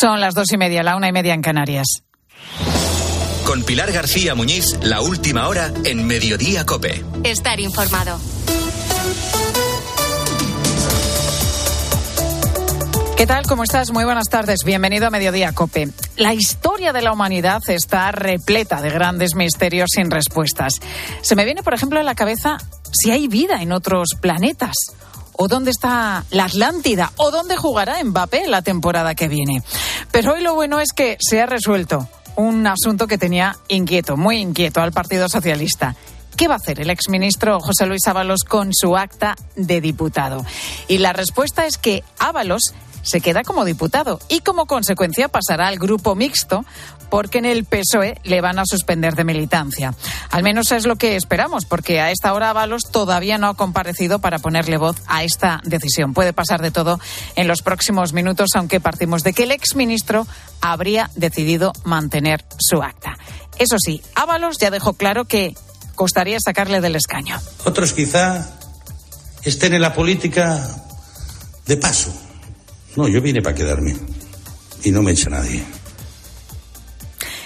[0.00, 2.07] Son las dos y media, la una y media en Canarias.
[3.48, 7.02] Con Pilar García Muñiz, la última hora en Mediodía Cope.
[7.24, 8.20] Estar informado.
[13.16, 13.46] ¿Qué tal?
[13.46, 13.90] ¿Cómo estás?
[13.90, 14.64] Muy buenas tardes.
[14.66, 15.88] Bienvenido a Mediodía Cope.
[16.18, 20.74] La historia de la humanidad está repleta de grandes misterios sin respuestas.
[21.22, 22.58] Se me viene, por ejemplo, a la cabeza
[22.92, 24.76] si hay vida en otros planetas.
[25.32, 27.12] ¿O dónde está la Atlántida?
[27.16, 29.62] ¿O dónde jugará Mbappé la temporada que viene?
[30.10, 34.38] Pero hoy lo bueno es que se ha resuelto un asunto que tenía inquieto, muy
[34.38, 35.96] inquieto al Partido Socialista.
[36.36, 40.46] ¿Qué va a hacer el exministro José Luis Ábalos con su acta de diputado?
[40.86, 45.78] Y la respuesta es que Ábalos se queda como diputado y como consecuencia pasará al
[45.78, 46.64] grupo mixto
[47.10, 49.94] porque en el PSOE le van a suspender de militancia.
[50.30, 54.18] Al menos es lo que esperamos, porque a esta hora Avalos todavía no ha comparecido
[54.18, 56.14] para ponerle voz a esta decisión.
[56.14, 57.00] Puede pasar de todo
[57.36, 60.26] en los próximos minutos, aunque partimos de que el exministro
[60.60, 63.16] habría decidido mantener su acta.
[63.58, 65.54] Eso sí, Ábalos ya dejó claro que
[65.94, 67.40] costaría sacarle del escaño.
[67.64, 68.48] Otros quizá
[69.42, 70.64] estén en la política
[71.66, 72.12] de paso
[72.98, 73.96] no, yo vine para quedarme.
[74.82, 75.64] Y no me echa nadie.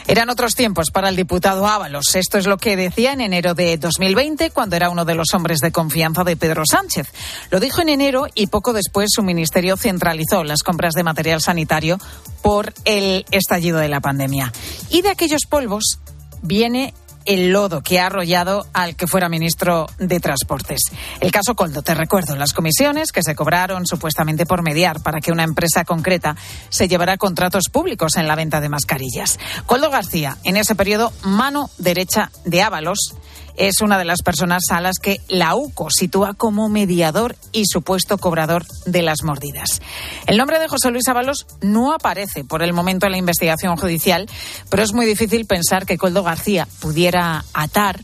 [0.06, 2.14] Eran otros tiempos para el diputado Ábalos.
[2.14, 5.60] Esto es lo que decía en enero de 2020, cuando era uno de los hombres
[5.60, 7.08] de confianza de Pedro Sánchez.
[7.50, 11.98] Lo dijo en enero y poco después su ministerio centralizó las compras de material sanitario
[12.42, 14.52] por el estallido de la pandemia.
[14.90, 15.98] Y de aquellos polvos
[16.42, 20.80] viene el lodo que ha arrollado al que fuera ministro de Transportes.
[21.20, 25.32] El caso Coldo, te recuerdo, las comisiones que se cobraron supuestamente por mediar para que
[25.32, 26.36] una empresa concreta
[26.68, 29.38] se llevara contratos públicos en la venta de mascarillas.
[29.66, 33.14] Coldo García, en ese periodo, mano derecha de Ábalos,
[33.56, 38.18] es una de las personas a las que la UCO sitúa como mediador y supuesto
[38.18, 39.80] cobrador de las mordidas.
[40.26, 44.28] El nombre de José Luis Ábalos no aparece por el momento en la investigación judicial,
[44.70, 48.00] pero es muy difícil pensar que Coldo García pudiera atar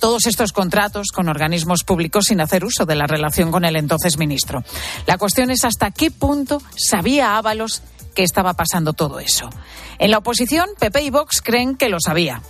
[0.00, 4.18] todos estos contratos con organismos públicos sin hacer uso de la relación con el entonces
[4.18, 4.64] ministro.
[5.06, 9.48] La cuestión es hasta qué punto sabía Ábalos que estaba pasando todo eso.
[9.98, 12.42] En la oposición, PP y Vox creen que lo sabía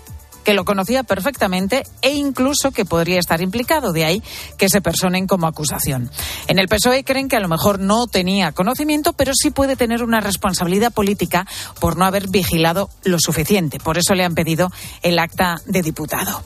[0.45, 3.93] que lo conocía perfectamente e incluso que podría estar implicado.
[3.93, 4.23] De ahí
[4.59, 6.11] que se personen como acusación.
[6.49, 10.03] En el PSOE creen que a lo mejor no tenía conocimiento, pero sí puede tener
[10.03, 11.47] una responsabilidad política
[11.81, 13.79] por no haber vigilado lo suficiente.
[13.79, 14.71] Por eso le han pedido
[15.03, 16.43] el acta de diputado.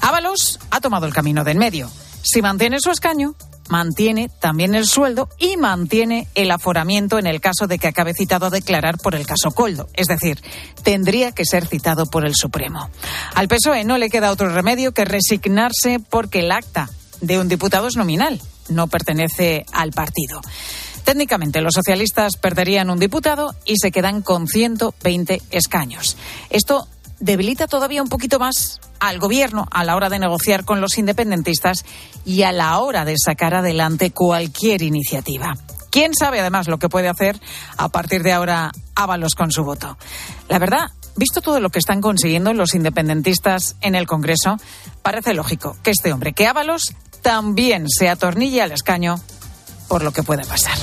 [0.00, 1.90] Ábalos ha tomado el camino de en medio.
[2.22, 3.34] Si mantiene su escaño,
[3.68, 8.46] mantiene también el sueldo y mantiene el aforamiento en el caso de que acabe citado
[8.46, 9.88] a declarar por el caso Coldo.
[9.94, 10.42] Es decir,
[10.82, 12.90] tendría que ser citado por el Supremo.
[13.34, 17.88] Al PSOE no le queda otro remedio que resignarse porque el acta de un diputado
[17.88, 20.40] es nominal, no pertenece al partido.
[21.04, 26.16] Técnicamente, los socialistas perderían un diputado y se quedan con 120 escaños.
[26.50, 26.88] Esto
[27.20, 31.84] debilita todavía un poquito más al gobierno a la hora de negociar con los independentistas
[32.24, 35.54] y a la hora de sacar adelante cualquier iniciativa.
[35.90, 37.40] ¿Quién sabe además lo que puede hacer
[37.76, 39.96] a partir de ahora Ábalos con su voto?
[40.48, 44.58] La verdad, visto todo lo que están consiguiendo los independentistas en el Congreso,
[45.02, 49.20] parece lógico que este hombre, que Ábalos, también se atornille al escaño
[49.88, 50.76] por lo que puede pasar.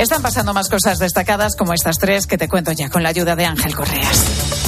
[0.00, 3.36] Están pasando más cosas destacadas como estas tres que te cuento ya con la ayuda
[3.36, 4.59] de Ángel Correas.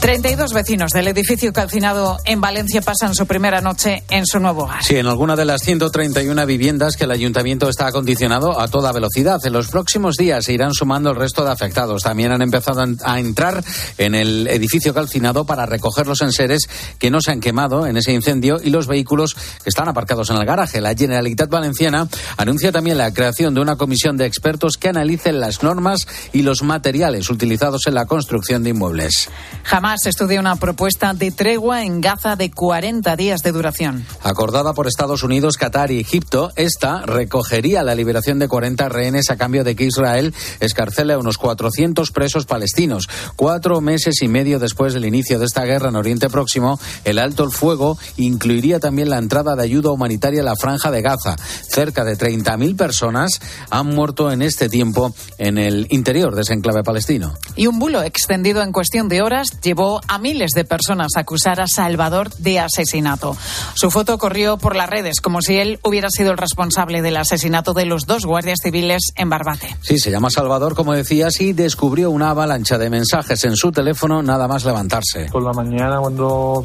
[0.00, 4.82] 32 vecinos del edificio calcinado en Valencia pasan su primera noche en su nuevo hogar.
[4.84, 9.40] Sí, en alguna de las 131 viviendas que el ayuntamiento está acondicionado a toda velocidad.
[9.44, 12.02] En los próximos días se irán sumando el resto de afectados.
[12.02, 13.64] También han empezado a entrar
[13.96, 18.12] en el edificio calcinado para recoger los enseres que no se han quemado en ese
[18.12, 20.80] incendio y los vehículos que están aparcados en el garaje.
[20.80, 22.06] La Generalitat Valenciana
[22.36, 26.62] anuncia también la creación de una comisión de expertos que analicen las normas y los
[26.62, 29.30] materiales utilizados en la construcción de inmuebles.
[29.64, 34.04] Jamás se estudia una propuesta de tregua en Gaza de 40 días de duración.
[34.22, 39.36] Acordada por Estados Unidos, Qatar y Egipto, esta recogería la liberación de 40 rehenes a
[39.36, 43.08] cambio de que Israel escarcele a unos 400 presos palestinos.
[43.36, 47.44] Cuatro meses y medio después del inicio de esta guerra en Oriente Próximo, el alto
[47.44, 51.36] el fuego incluiría también la entrada de ayuda humanitaria a la franja de Gaza.
[51.36, 56.82] Cerca de 30.000 personas han muerto en este tiempo en el interior de ese enclave
[56.82, 57.34] palestino.
[57.54, 59.75] Y un bulo extendido en cuestión de horas llevó
[60.08, 63.36] a miles de personas a acusar a Salvador de asesinato.
[63.74, 67.74] Su foto corrió por las redes como si él hubiera sido el responsable del asesinato
[67.74, 69.76] de los dos guardias civiles en Barbate.
[69.82, 74.22] Sí, se llama Salvador, como decías, y descubrió una avalancha de mensajes en su teléfono
[74.22, 75.26] nada más levantarse.
[75.30, 76.64] Por la mañana cuando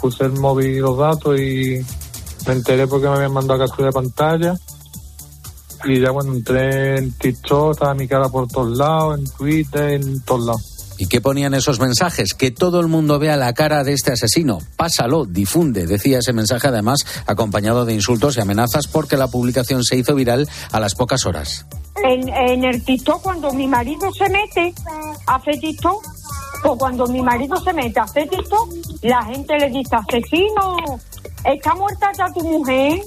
[0.00, 1.84] puse el móvil y los datos y
[2.46, 4.54] me enteré porque me habían mandado a captura de pantalla
[5.84, 10.20] y ya cuando entré en TikTok estaba mi cara por todos lados, en Twitter, en
[10.20, 10.69] todos lados.
[11.00, 12.34] ¿Y qué ponían esos mensajes?
[12.34, 14.58] Que todo el mundo vea la cara de este asesino.
[14.76, 19.96] Pásalo, difunde, decía ese mensaje además acompañado de insultos y amenazas porque la publicación se
[19.96, 21.64] hizo viral a las pocas horas.
[22.04, 24.74] En, el TikTok cuando mi marido se mete
[25.26, 26.04] a hacer TikTok,
[26.64, 28.68] o cuando mi marido se mete a hacer TikTok,
[29.00, 31.00] la gente le dice, asesino,
[31.46, 33.00] está muerta ya tu mujer.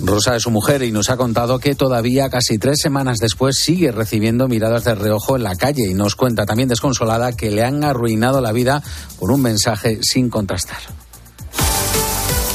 [0.00, 3.90] Rosa es su mujer y nos ha contado que todavía casi tres semanas después sigue
[3.90, 7.82] recibiendo miradas de reojo en la calle y nos cuenta también desconsolada que le han
[7.82, 8.82] arruinado la vida
[9.18, 10.78] por un mensaje sin contrastar.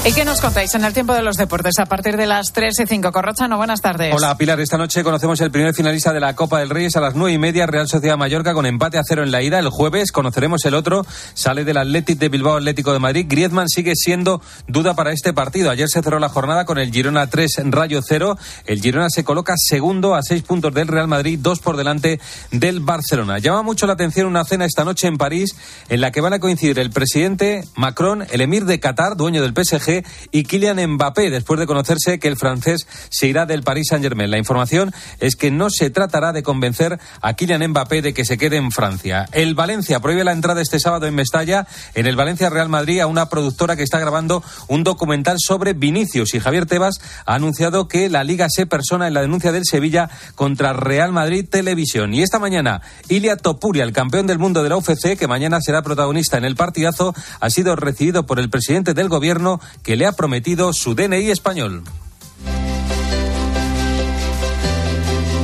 [0.05, 2.77] ¿Y qué nos contáis en el tiempo de los deportes a partir de las 3
[2.81, 3.09] y 5?
[3.47, 4.13] no buenas tardes.
[4.13, 7.15] Hola Pilar, esta noche conocemos el primer finalista de la Copa del Reyes a las
[7.15, 9.59] 9 y media, Real Sociedad Mallorca con empate a cero en la ida.
[9.59, 13.27] El jueves conoceremos el otro, sale del Atlético de Bilbao Atlético de Madrid.
[13.29, 15.69] Griezmann sigue siendo duda para este partido.
[15.69, 18.37] Ayer se cerró la jornada con el Girona 3 en Rayo 0.
[18.65, 22.19] El Girona se coloca segundo a 6 puntos del Real Madrid, dos por delante
[22.51, 23.39] del Barcelona.
[23.39, 25.55] Llama mucho la atención una cena esta noche en París
[25.87, 29.53] en la que van a coincidir el presidente Macron, el emir de Qatar, dueño del
[29.53, 29.92] PSG,
[30.31, 34.31] y Kylian Mbappé, después de conocerse que el francés se irá del Paris Saint-Germain.
[34.31, 38.37] La información es que no se tratará de convencer a Kylian Mbappé de que se
[38.37, 39.27] quede en Francia.
[39.31, 43.07] El Valencia prohíbe la entrada este sábado en Mestalla, en el Valencia Real Madrid, a
[43.07, 46.33] una productora que está grabando un documental sobre Vinicius.
[46.33, 50.09] Y Javier Tebas ha anunciado que la Liga se persona en la denuncia del Sevilla
[50.35, 52.13] contra Real Madrid Televisión.
[52.13, 55.81] Y esta mañana, Ilia Topuria, el campeón del mundo de la UFC, que mañana será
[55.81, 60.13] protagonista en el partidazo, ha sido recibido por el presidente del gobierno que le ha
[60.13, 61.83] prometido su DNI español.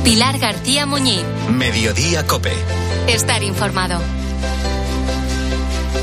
[0.02, 1.22] Pilar García Muñiz.
[1.52, 2.52] Mediodía Cope.
[3.06, 4.00] Estar informado.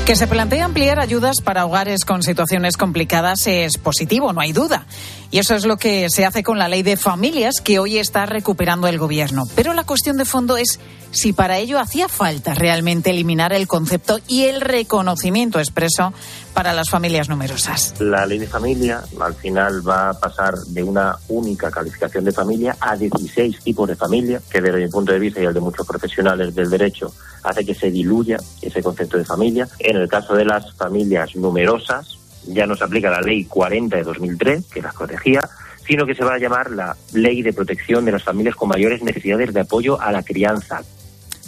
[0.06, 4.86] Que se plantea ampliar ayudas para hogares con situaciones complicadas es positivo, no hay duda.
[5.30, 8.24] Y eso es lo que se hace con la ley de familias que hoy está
[8.24, 9.44] recuperando el gobierno.
[9.54, 14.18] Pero la cuestión de fondo es si para ello hacía falta realmente eliminar el concepto
[14.26, 16.12] y el reconocimiento expreso
[16.54, 17.94] para las familias numerosas.
[18.00, 22.76] La ley de familia al final va a pasar de una única calificación de familia
[22.80, 25.86] a 16 tipos de familia, que desde mi punto de vista y el de muchos
[25.86, 27.12] profesionales del derecho
[27.42, 29.68] hace que se diluya ese concepto de familia.
[29.78, 32.17] En el caso de las familias numerosas,
[32.48, 35.48] ya no se aplica la ley 40 de 2003, que las protegía,
[35.86, 39.02] sino que se va a llamar la Ley de Protección de las Familias con Mayores
[39.02, 40.82] Necesidades de Apoyo a la Crianza,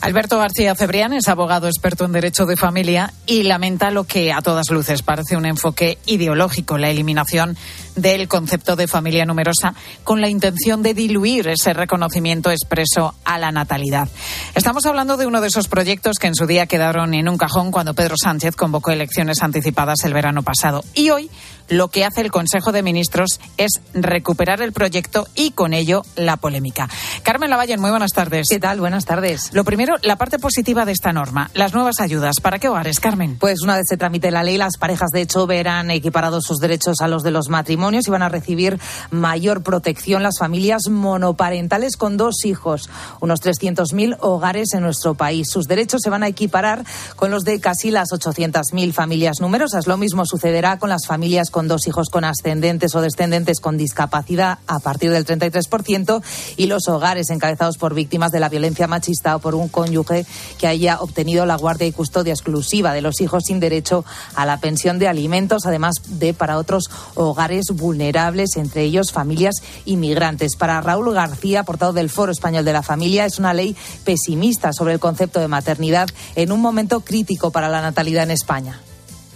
[0.01, 4.41] Alberto García Cebrián es abogado experto en derecho de familia y lamenta lo que a
[4.41, 7.55] todas luces parece un enfoque ideológico, la eliminación
[7.97, 9.75] del concepto de familia numerosa
[10.05, 14.09] con la intención de diluir ese reconocimiento expreso a la natalidad.
[14.55, 17.71] Estamos hablando de uno de esos proyectos que en su día quedaron en un cajón
[17.71, 20.85] cuando Pedro Sánchez convocó elecciones anticipadas el verano pasado.
[20.95, 21.31] Y hoy
[21.69, 26.37] lo que hace el Consejo de Ministros es recuperar el proyecto y con ello la
[26.37, 26.89] polémica.
[27.23, 28.49] Carmen Lavalle, muy buenas tardes.
[28.51, 28.81] ¿Qué tal?
[28.81, 29.51] Buenas tardes.
[29.53, 32.41] Lo primero, la parte positiva de esta norma, las nuevas ayudas.
[32.41, 33.37] ¿Para qué hogares, Carmen?
[33.39, 37.01] Pues una vez se tramite la ley, las parejas de hecho verán equiparados sus derechos
[37.01, 38.79] a los de los matrimonios y van a recibir
[39.11, 42.89] mayor protección las familias monoparentales con dos hijos,
[43.21, 45.49] unos 300.000 hogares en nuestro país.
[45.51, 46.85] Sus derechos se van a equiparar
[47.17, 49.87] con los de casi las 800.000 familias numerosas.
[49.87, 54.59] Lo mismo sucederá con las familias con dos hijos con ascendentes o descendentes con discapacidad
[54.67, 56.23] a partir del 33%
[56.57, 60.27] y los hogares encabezados por víctimas de la violencia machista o por un cónyuge
[60.59, 64.59] que haya obtenido la guardia y custodia exclusiva de los hijos sin derecho a la
[64.59, 70.57] pensión de alimentos, además de para otros hogares vulnerables, entre ellos familias inmigrantes.
[70.57, 74.95] Para Raúl García, portavoz del Foro Español de la Familia, es una ley pesimista sobre
[74.95, 78.81] el concepto de maternidad en un momento crítico para la natalidad en España.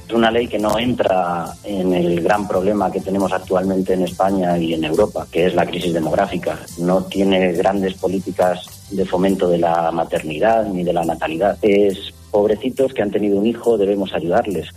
[0.07, 4.59] Es una ley que no entra en el gran problema que tenemos actualmente en España
[4.59, 6.59] y en Europa, que es la crisis demográfica.
[6.79, 11.57] No tiene grandes políticas de fomento de la maternidad ni de la natalidad.
[11.63, 14.69] Es pobrecitos que han tenido un hijo, debemos ayudarles.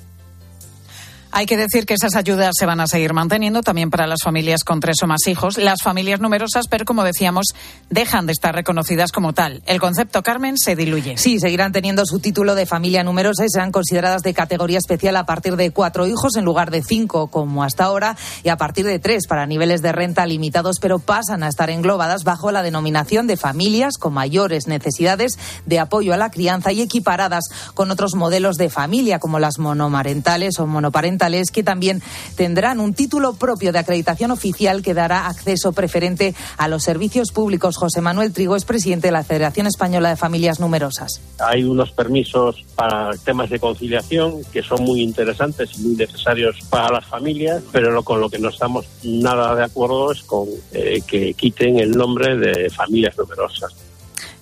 [1.31, 4.63] Hay que decir que esas ayudas se van a seguir manteniendo también para las familias
[4.63, 5.57] con tres o más hijos.
[5.57, 7.47] Las familias numerosas, pero como decíamos,
[7.89, 9.61] dejan de estar reconocidas como tal.
[9.65, 11.17] El concepto, Carmen, se diluye.
[11.17, 15.25] Sí, seguirán teniendo su título de familia numerosa y serán consideradas de categoría especial a
[15.25, 18.99] partir de cuatro hijos en lugar de cinco, como hasta ahora, y a partir de
[18.99, 23.37] tres para niveles de renta limitados, pero pasan a estar englobadas bajo la denominación de
[23.37, 25.33] familias con mayores necesidades
[25.65, 30.59] de apoyo a la crianza y equiparadas con otros modelos de familia, como las monomarentales
[30.59, 31.16] o monoparentales
[31.53, 32.01] que también
[32.35, 37.75] tendrán un título propio de acreditación oficial que dará acceso preferente a los servicios públicos.
[37.75, 41.21] José Manuel Trigo es presidente de la Federación Española de Familias Numerosas.
[41.39, 46.89] Hay unos permisos para temas de conciliación que son muy interesantes y muy necesarios para
[46.91, 51.33] las familias, pero con lo que no estamos nada de acuerdo es con eh, que
[51.33, 53.75] quiten el nombre de familias numerosas.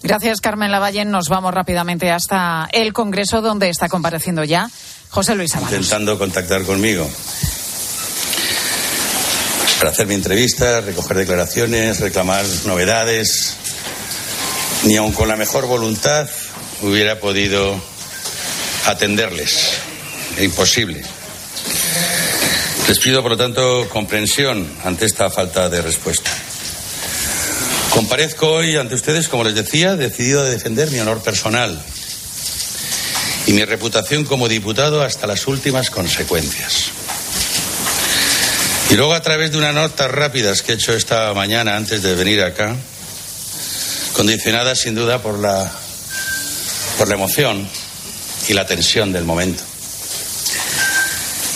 [0.03, 1.03] Gracias, Carmen Lavalle.
[1.03, 4.69] Nos vamos rápidamente hasta el Congreso, donde está compareciendo ya
[5.09, 5.73] José Luis Ábalos.
[5.73, 7.09] Intentando contactar conmigo
[9.77, 13.55] para hacer mi entrevista, recoger declaraciones, reclamar novedades.
[14.83, 16.29] Ni aun con la mejor voluntad
[16.81, 17.79] hubiera podido
[18.85, 19.73] atenderles.
[20.39, 21.03] Imposible.
[22.87, 26.31] Les pido, por lo tanto, comprensión ante esta falta de respuesta.
[27.89, 31.81] Comparezco hoy ante ustedes, como les decía, decidido a defender mi honor personal
[33.47, 36.91] y mi reputación como diputado hasta las últimas consecuencias.
[38.89, 42.15] Y luego a través de unas notas rápidas que he hecho esta mañana antes de
[42.15, 42.75] venir acá,
[44.13, 45.71] condicionadas sin duda por la,
[46.97, 47.67] por la emoción
[48.47, 49.63] y la tensión del momento.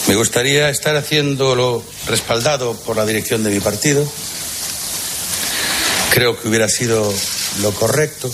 [0.07, 4.11] Me gustaría estar haciéndolo respaldado por la dirección de mi partido.
[6.11, 7.13] Creo que hubiera sido
[7.61, 8.33] lo correcto,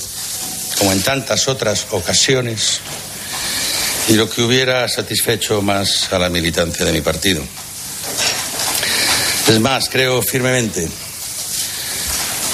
[0.79, 2.79] como en tantas otras ocasiones,
[4.07, 7.41] y lo que hubiera satisfecho más a la militancia de mi partido.
[9.47, 10.87] Es más, creo firmemente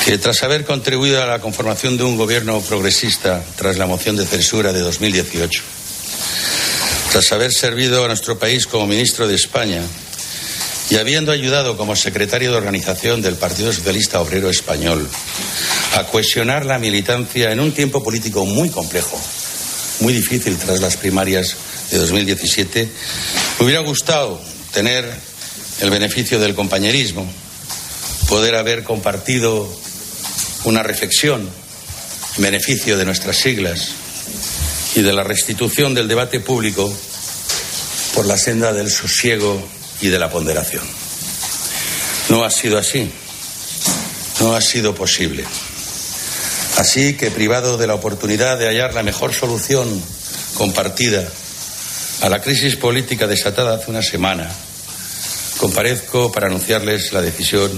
[0.05, 4.25] que tras haber contribuido a la conformación de un gobierno progresista tras la moción de
[4.25, 5.61] censura de 2018,
[7.11, 9.81] tras haber servido a nuestro país como ministro de España
[10.89, 15.07] y habiendo ayudado como secretario de organización del Partido Socialista Obrero Español
[15.95, 19.17] a cohesionar la militancia en un tiempo político muy complejo,
[20.01, 21.55] muy difícil tras las primarias
[21.91, 22.89] de 2017,
[23.59, 24.41] me hubiera gustado
[24.73, 25.09] tener
[25.79, 27.25] el beneficio del compañerismo,
[28.27, 29.71] poder haber compartido
[30.63, 31.49] una reflexión
[32.37, 33.89] en beneficio de nuestras siglas
[34.95, 36.93] y de la restitución del debate público
[38.13, 39.61] por la senda del sosiego
[40.01, 40.83] y de la ponderación.
[42.29, 43.09] No ha sido así.
[44.39, 45.45] No ha sido posible.
[46.81, 49.87] Así que, privado de la oportunidad de hallar la mejor solución
[50.55, 51.23] compartida
[52.21, 54.49] a la crisis política desatada hace una semana,
[55.57, 57.69] comparezco para anunciarles la decisión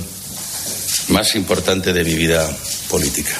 [1.09, 2.49] más importante de mi vida
[2.87, 3.33] política.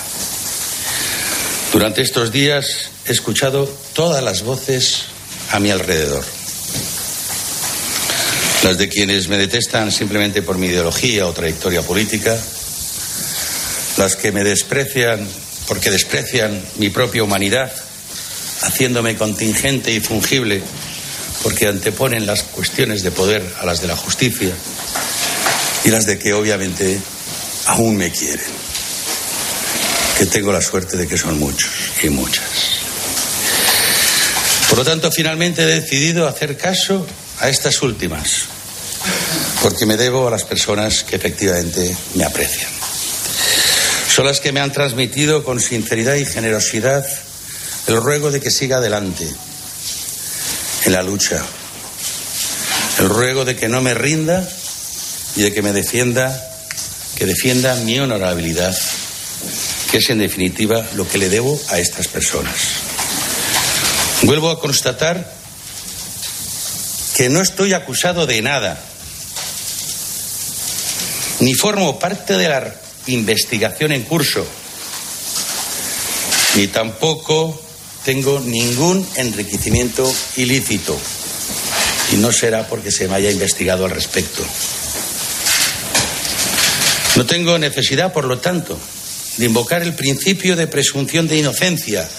[1.72, 5.04] Durante estos días he escuchado todas las voces
[5.52, 6.26] a mi alrededor.
[8.64, 12.38] Las de quienes me detestan simplemente por mi ideología o trayectoria política,
[13.96, 15.26] las que me desprecian
[15.68, 17.72] porque desprecian mi propia humanidad,
[18.62, 20.62] haciéndome contingente y fungible,
[21.42, 24.54] porque anteponen las cuestiones de poder a las de la justicia
[25.84, 27.00] y las de que obviamente
[27.68, 28.46] aún me quieren,
[30.18, 32.44] que tengo la suerte de que son muchos y muchas.
[34.70, 37.06] Por lo tanto, finalmente he decidido hacer caso
[37.40, 38.46] a estas últimas,
[39.62, 42.83] porque me debo a las personas que efectivamente me aprecian.
[44.14, 47.04] Son las que me han transmitido con sinceridad y generosidad
[47.88, 49.28] el ruego de que siga adelante
[50.86, 51.44] en la lucha,
[53.00, 54.48] el ruego de que no me rinda
[55.36, 56.30] y de que me defienda,
[57.16, 58.78] que defienda mi honorabilidad,
[59.90, 62.54] que es en definitiva lo que le debo a estas personas.
[64.22, 65.28] Vuelvo a constatar
[67.16, 68.80] que no estoy acusado de nada,
[71.40, 74.46] ni formo parte de la investigación en curso,
[76.56, 77.60] ni tampoco
[78.06, 80.98] tengo ningún enriquecimiento ilícito,
[82.12, 84.44] y no será porque se me haya investigado al respecto.
[87.16, 88.78] No tengo necesidad, por lo tanto,
[89.38, 92.10] de invocar el principio de presunción de inocencia,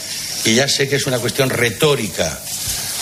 [0.44, 2.40] y ya sé que es una cuestión retórica,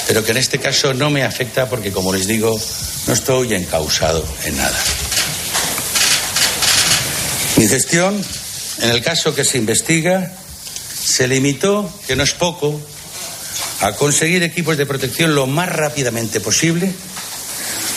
[0.06, 2.58] pero que en este caso no me afecta porque, como les digo,
[3.06, 4.84] no estoy encausado en nada.
[7.56, 8.20] Mi gestión,
[8.80, 10.32] en el caso que se investiga,
[11.04, 12.80] se limitó, que no es poco,
[13.80, 16.92] a conseguir equipos de protección lo más rápidamente posible,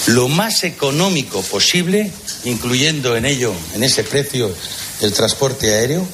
[0.07, 2.11] lo más económico posible,
[2.43, 4.53] incluyendo en ello, en ese precio,
[5.01, 6.05] el transporte aéreo,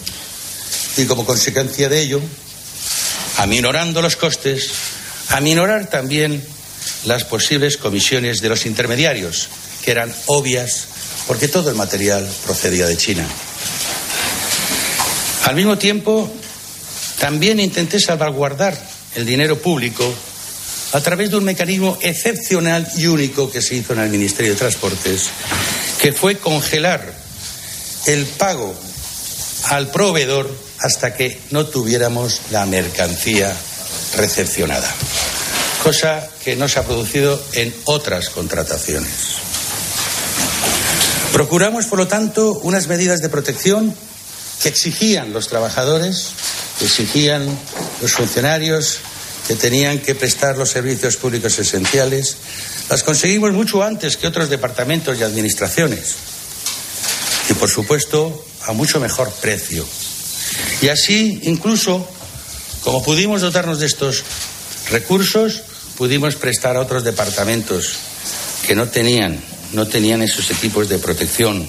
[0.98, 2.22] y como consecuencia de ello,
[3.38, 4.70] aminorando los costes,
[5.30, 6.44] aminorar también
[7.06, 9.50] las posibles comisiones de los intermediarios,
[9.84, 10.88] que eran obvias
[11.32, 13.26] porque todo el material procedía de China.
[15.46, 16.30] Al mismo tiempo,
[17.20, 18.78] también intenté salvaguardar
[19.16, 20.14] el dinero público
[20.92, 24.58] a través de un mecanismo excepcional y único que se hizo en el Ministerio de
[24.58, 25.30] Transportes,
[26.02, 27.14] que fue congelar
[28.08, 28.76] el pago
[29.70, 33.56] al proveedor hasta que no tuviéramos la mercancía
[34.18, 34.94] recepcionada,
[35.82, 39.51] cosa que no se ha producido en otras contrataciones.
[41.34, 43.96] Procuramos, por lo tanto, unas medidas de protección
[44.62, 46.28] que exigían los trabajadores,
[46.78, 47.46] que exigían
[48.02, 49.00] los funcionarios,
[49.48, 52.38] que tenían que prestar los servicios públicos esenciales,
[52.90, 56.16] las conseguimos mucho antes que otros departamentos y administraciones.
[57.50, 59.86] Y, por supuesto, a mucho mejor precio.
[60.82, 62.08] Y así, incluso,
[62.84, 64.24] como pudimos dotarnos de estos
[64.90, 65.64] recursos,
[65.98, 67.96] pudimos prestar a otros departamentos
[68.66, 69.42] que no tenían,
[69.74, 71.68] no tenían esos equipos de protección,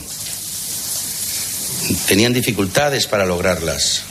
[2.07, 4.03] tenían dificultades para lograrlas.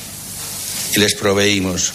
[0.94, 1.94] Y les proveímos.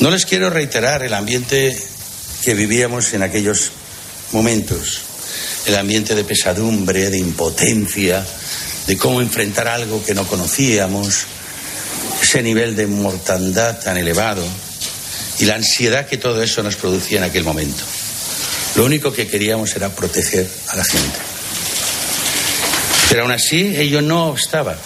[0.00, 1.76] No les quiero reiterar el ambiente
[2.42, 3.70] que vivíamos en aquellos
[4.32, 5.00] momentos,
[5.66, 8.24] el ambiente de pesadumbre, de impotencia,
[8.86, 11.24] de cómo enfrentar algo que no conocíamos,
[12.22, 14.44] ese nivel de mortandad tan elevado.
[15.38, 17.82] Y la ansiedad que todo eso nos producía en aquel momento.
[18.74, 21.18] Lo único que queríamos era proteger a la gente.
[23.08, 24.76] Pero aún así ello no obstaba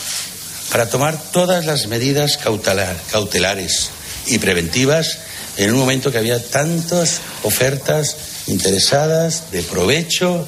[0.71, 3.91] para tomar todas las medidas cautelar, cautelares
[4.27, 5.19] y preventivas
[5.57, 8.17] en un momento que había tantas ofertas
[8.47, 10.47] interesadas de provecho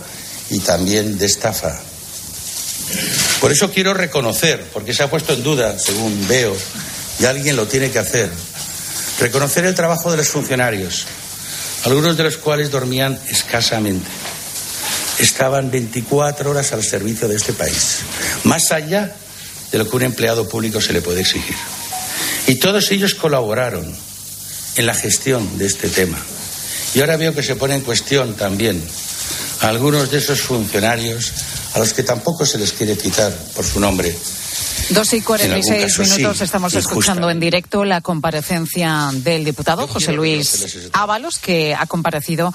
[0.51, 1.81] y también de estafa.
[3.41, 6.57] Por eso quiero reconocer, porque se ha puesto en duda, según veo,
[7.21, 8.31] y alguien lo tiene que hacer,
[9.21, 11.07] reconocer el trabajo de los funcionarios,
[11.85, 14.09] algunos de los cuales dormían escasamente.
[15.19, 17.99] Estaban 24 horas al servicio de este país,
[18.45, 19.15] más allá
[19.73, 21.57] de lo que un empleado público se le puede exigir.
[22.47, 23.95] Y todos ellos colaboraron
[24.77, 26.19] en la gestión de este tema.
[26.95, 28.83] Y ahora veo que se pone en cuestión también
[29.61, 31.33] a algunos de esos funcionarios
[31.75, 34.17] a los que tampoco se les quiere citar por su nombre.
[34.91, 40.13] Dos y cuarenta y seis minutos estamos escuchando en directo la comparecencia del diputado José
[40.13, 42.55] Luis Ábalos, que ha comparecido,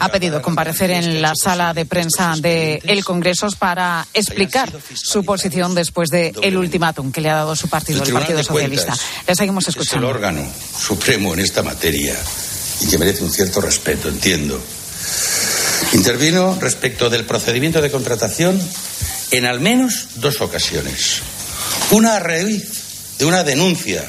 [0.00, 6.10] ha pedido comparecer en la sala de prensa del Congreso para explicar su posición después
[6.10, 8.94] del el ultimátum que le ha dado su partido, el, Partido Socialista.
[9.26, 10.06] Le seguimos escuchando.
[10.06, 10.46] Es el órgano
[10.78, 12.16] supremo en esta materia
[12.80, 14.60] y que merece un cierto respeto, entiendo.
[15.92, 18.60] Intervino respecto del procedimiento de contratación
[19.30, 21.22] en al menos dos ocasiones.
[21.90, 24.04] Una raíz de una denuncia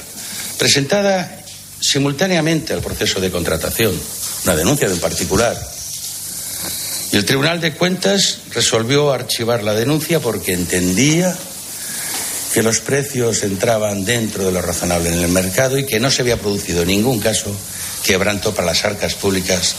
[0.58, 1.44] presentada
[1.80, 4.00] simultáneamente al proceso de contratación,
[4.44, 5.60] una denuncia de un particular.
[7.12, 11.36] Y el Tribunal de Cuentas resolvió archivar la denuncia porque entendía
[12.54, 16.22] que los precios entraban dentro de lo razonable en el mercado y que no se
[16.22, 17.56] había producido ningún caso
[18.04, 19.76] quebranto para las arcas públicas,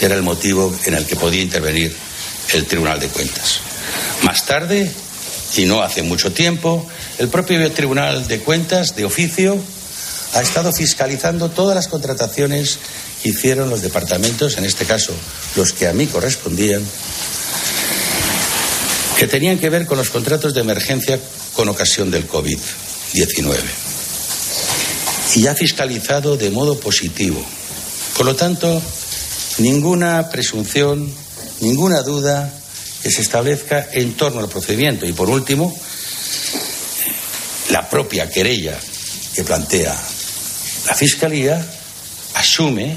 [0.00, 1.94] era el motivo en el que podía intervenir
[2.52, 3.60] el Tribunal de Cuentas.
[4.22, 4.92] Más tarde,
[5.54, 6.86] y no hace mucho tiempo,
[7.18, 9.58] el propio Tribunal de Cuentas, de oficio,
[10.34, 12.78] ha estado fiscalizando todas las contrataciones
[13.22, 15.12] que hicieron los departamentos, en este caso
[15.54, 16.82] los que a mí correspondían,
[19.18, 21.18] que tenían que ver con los contratos de emergencia
[21.54, 23.56] con ocasión del COVID-19.
[25.36, 27.44] Y ha fiscalizado de modo positivo
[28.16, 28.80] por lo tanto,
[29.58, 31.12] ninguna presunción,
[31.60, 32.50] ninguna duda
[33.06, 35.06] que se establezca en torno al procedimiento.
[35.06, 35.72] Y por último,
[37.70, 38.76] la propia querella
[39.32, 39.96] que plantea
[40.86, 41.64] la Fiscalía
[42.34, 42.96] asume,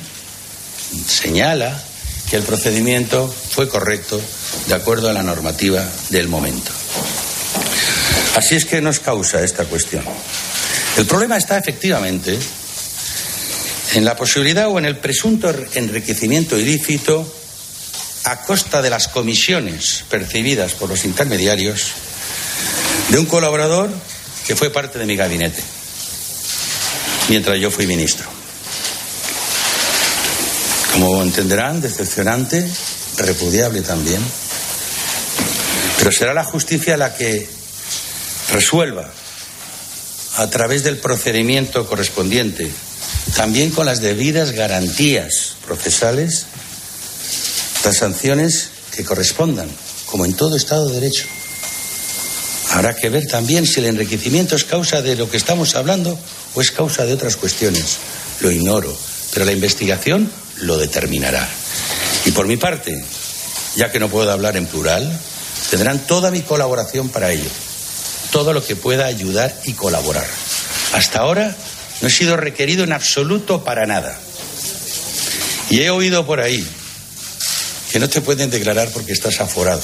[1.08, 1.80] señala
[2.28, 4.20] que el procedimiento fue correcto
[4.66, 6.72] de acuerdo a la normativa del momento.
[8.36, 10.04] Así es que nos causa esta cuestión.
[10.98, 12.36] El problema está efectivamente
[13.94, 17.36] en la posibilidad o en el presunto enriquecimiento ilícito
[18.26, 21.92] a costa de las comisiones percibidas por los intermediarios
[23.10, 23.90] de un colaborador
[24.46, 25.64] que fue parte de mi gabinete
[27.30, 28.28] mientras yo fui ministro.
[30.92, 32.68] Como entenderán, decepcionante,
[33.18, 34.22] repudiable también,
[35.98, 37.48] pero será la justicia la que
[38.52, 39.10] resuelva
[40.38, 42.72] a través del procedimiento correspondiente,
[43.36, 46.46] también con las debidas garantías procesales,
[47.84, 49.70] las sanciones que correspondan,
[50.06, 51.26] como en todo Estado de Derecho.
[52.72, 56.18] Habrá que ver también si el enriquecimiento es causa de lo que estamos hablando
[56.54, 57.98] o es causa de otras cuestiones.
[58.42, 58.96] Lo ignoro,
[59.34, 61.48] pero la investigación lo determinará.
[62.26, 63.04] Y por mi parte,
[63.76, 65.20] ya que no puedo hablar en plural,
[65.70, 67.50] tendrán toda mi colaboración para ello.
[68.32, 70.28] Todo lo que pueda ayudar y colaborar.
[70.94, 71.56] Hasta ahora
[72.02, 74.20] no he sido requerido en absoluto para nada.
[75.72, 76.68] Y he oído por ahí
[77.92, 79.82] que no te pueden declarar porque estás aforado.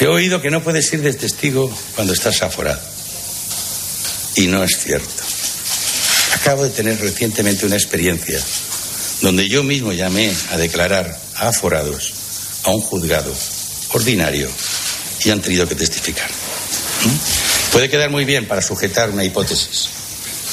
[0.00, 2.80] He oído que no puedes ir de testigo cuando estás aforado.
[4.36, 5.22] Y no es cierto.
[6.34, 8.40] Acabo de tener recientemente una experiencia
[9.20, 12.12] donde yo mismo llamé a declarar a aforados
[12.64, 13.32] a un juzgado
[13.92, 14.48] ordinario
[15.24, 16.28] y han tenido que testificar.
[16.28, 17.72] ¿Mm?
[17.72, 19.88] Puede quedar muy bien para sujetar una hipótesis,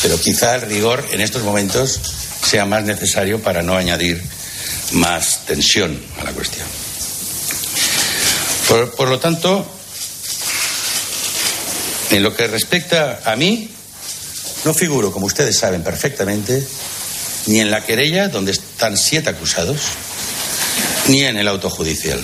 [0.01, 1.99] pero quizá el rigor en estos momentos
[2.43, 4.23] sea más necesario para no añadir
[4.91, 6.67] más tensión a la cuestión.
[8.95, 9.65] Por, lo tanto,
[12.09, 13.69] en lo que respecta a mí,
[14.63, 16.65] no figuro, como ustedes saben perfectamente,
[17.47, 19.81] ni en la querella, donde están siete acusados,
[21.07, 22.21] ni en el autojudicial.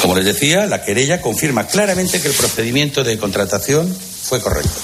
[0.00, 4.80] Como les decía, la querella confirma claramente que el procedimiento de contratación fue correcto.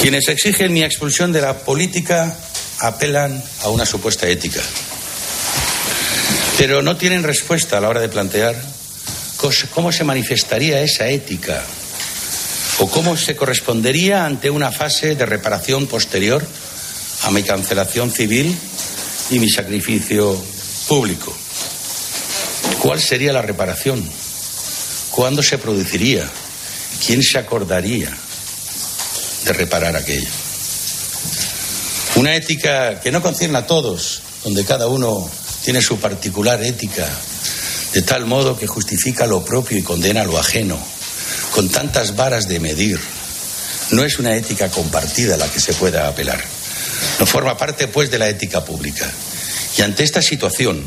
[0.00, 2.36] Quienes exigen mi expulsión de la política
[2.80, 4.60] apelan a una supuesta ética,
[6.58, 8.54] pero no tienen respuesta a la hora de plantear
[9.74, 11.62] cómo se manifestaría esa ética
[12.78, 16.44] o cómo se correspondería ante una fase de reparación posterior
[17.22, 18.56] a mi cancelación civil
[19.30, 20.42] y mi sacrificio
[20.88, 21.34] público.
[22.80, 24.02] ¿Cuál sería la reparación?
[25.10, 26.28] ¿Cuándo se produciría?
[27.04, 28.10] ¿Quién se acordaría
[29.44, 30.39] de reparar aquello?
[32.16, 35.30] Una ética que no concierne a todos, donde cada uno
[35.64, 37.08] tiene su particular ética,
[37.92, 40.78] de tal modo que justifica lo propio y condena lo ajeno,
[41.52, 43.00] con tantas varas de medir.
[43.90, 46.42] No es una ética compartida a la que se pueda apelar.
[47.18, 49.10] No forma parte, pues, de la ética pública.
[49.76, 50.84] Y ante esta situación,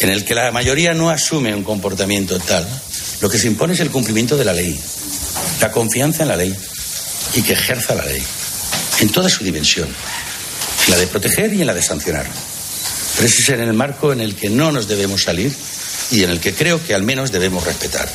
[0.00, 2.66] en el que la mayoría no asume un comportamiento tal,
[3.20, 4.78] lo que se impone es el cumplimiento de la ley,
[5.60, 6.54] la confianza en la ley
[7.34, 8.22] y que ejerza la ley,
[9.02, 12.24] en toda su dimensión, en la de proteger y en la de sancionar.
[13.16, 15.52] Pero ese es en el marco en el que no nos debemos salir
[16.12, 18.08] y en el que creo que al menos debemos respetar.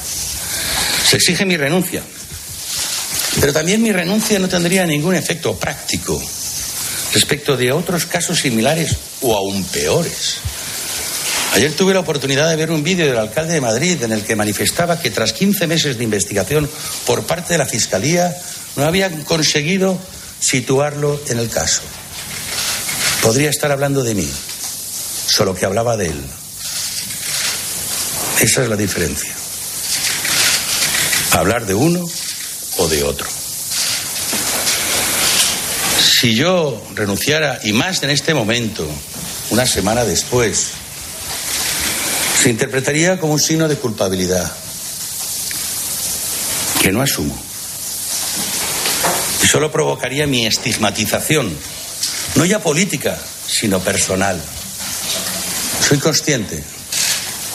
[1.05, 2.01] Se exige mi renuncia,
[3.41, 6.21] pero también mi renuncia no tendría ningún efecto práctico
[7.13, 10.37] respecto de otros casos similares o aún peores.
[11.51, 14.37] Ayer tuve la oportunidad de ver un vídeo del alcalde de Madrid en el que
[14.37, 16.69] manifestaba que tras 15 meses de investigación
[17.05, 18.33] por parte de la Fiscalía
[18.77, 19.99] no habían conseguido
[20.39, 21.81] situarlo en el caso.
[23.21, 24.29] Podría estar hablando de mí,
[25.27, 26.23] solo que hablaba de él.
[28.39, 29.33] Esa es la diferencia.
[31.31, 32.05] Hablar de uno
[32.77, 33.27] o de otro.
[36.19, 38.87] Si yo renunciara, y más en este momento,
[39.49, 40.69] una semana después,
[42.41, 44.51] se interpretaría como un signo de culpabilidad
[46.81, 47.46] que no asumo.
[49.49, 51.57] Solo provocaría mi estigmatización,
[52.35, 53.17] no ya política,
[53.47, 54.41] sino personal.
[55.87, 56.61] Soy consciente,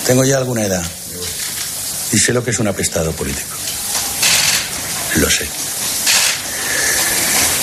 [0.06, 0.82] tengo ya alguna edad
[2.12, 3.56] y sé lo que es un apestado político.
[5.16, 5.46] Lo sé.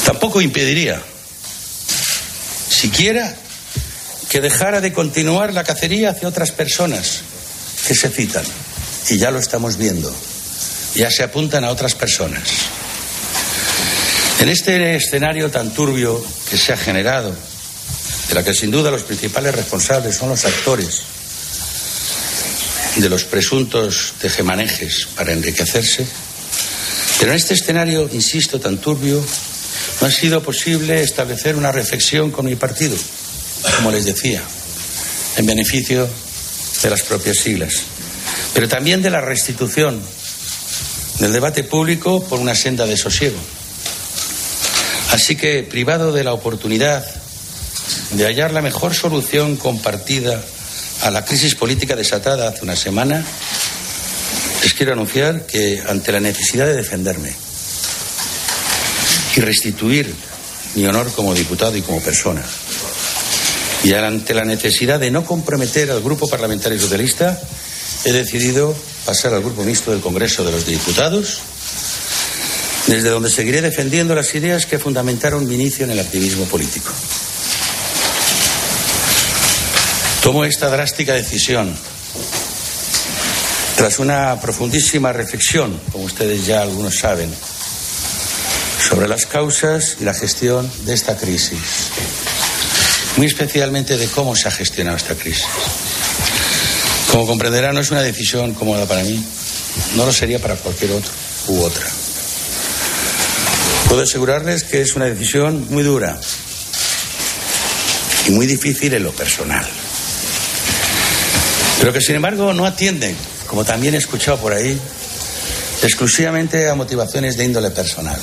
[0.06, 1.02] Tampoco impediría,
[2.70, 3.36] siquiera,
[4.30, 7.22] que dejara de continuar la cacería hacia otras personas
[7.88, 8.46] que se citan.
[9.10, 10.14] Y ya lo estamos viendo.
[10.94, 12.69] Ya se apuntan a otras personas.
[14.40, 17.36] En este escenario tan turbio que se ha generado,
[18.30, 21.02] de la que sin duda los principales responsables son los actores
[22.96, 26.08] de los presuntos tejemanejes para enriquecerse.
[27.20, 29.22] Pero en este escenario, insisto, tan turbio,
[30.00, 32.96] no ha sido posible establecer una reflexión con mi partido,
[33.76, 34.42] como les decía,
[35.36, 36.08] en beneficio
[36.82, 37.74] de las propias siglas,
[38.54, 40.02] pero también de la restitución
[41.20, 43.59] del debate público por una senda de sosiego.
[45.12, 47.06] Así que, privado de la oportunidad
[48.12, 50.42] de hallar la mejor solución compartida
[51.02, 53.26] a la crisis política desatada hace una semana,
[54.64, 57.34] les quiero anunciar que ante la necesidad de defenderme
[59.36, 60.14] y restituir
[60.76, 62.44] mi honor como diputado y como persona,
[63.84, 67.40] y ante la necesidad de no comprometer al Grupo Parlamentario Socialista,
[68.06, 71.40] he decidido pasar al Grupo Mixto del Congreso de los Diputados,
[72.90, 76.92] desde donde seguiré defendiendo las ideas que fundamentaron mi inicio en el activismo político.
[80.24, 81.74] Tomo esta drástica decisión
[83.76, 87.30] tras una profundísima reflexión, como ustedes ya algunos saben,
[88.90, 91.60] sobre las causas y la gestión de esta crisis,
[93.18, 95.46] muy especialmente de cómo se ha gestionado esta crisis.
[97.12, 99.24] Como comprenderá, no es una decisión cómoda para mí,
[99.96, 101.12] no lo sería para cualquier otro
[101.48, 101.99] u otra.
[103.90, 106.18] Puedo asegurarles que es una decisión muy dura
[108.28, 109.68] y muy difícil en lo personal
[111.80, 113.16] pero que sin embargo no atienden,
[113.48, 114.80] como también he escuchado por ahí,
[115.82, 118.20] exclusivamente a motivaciones de índole personal.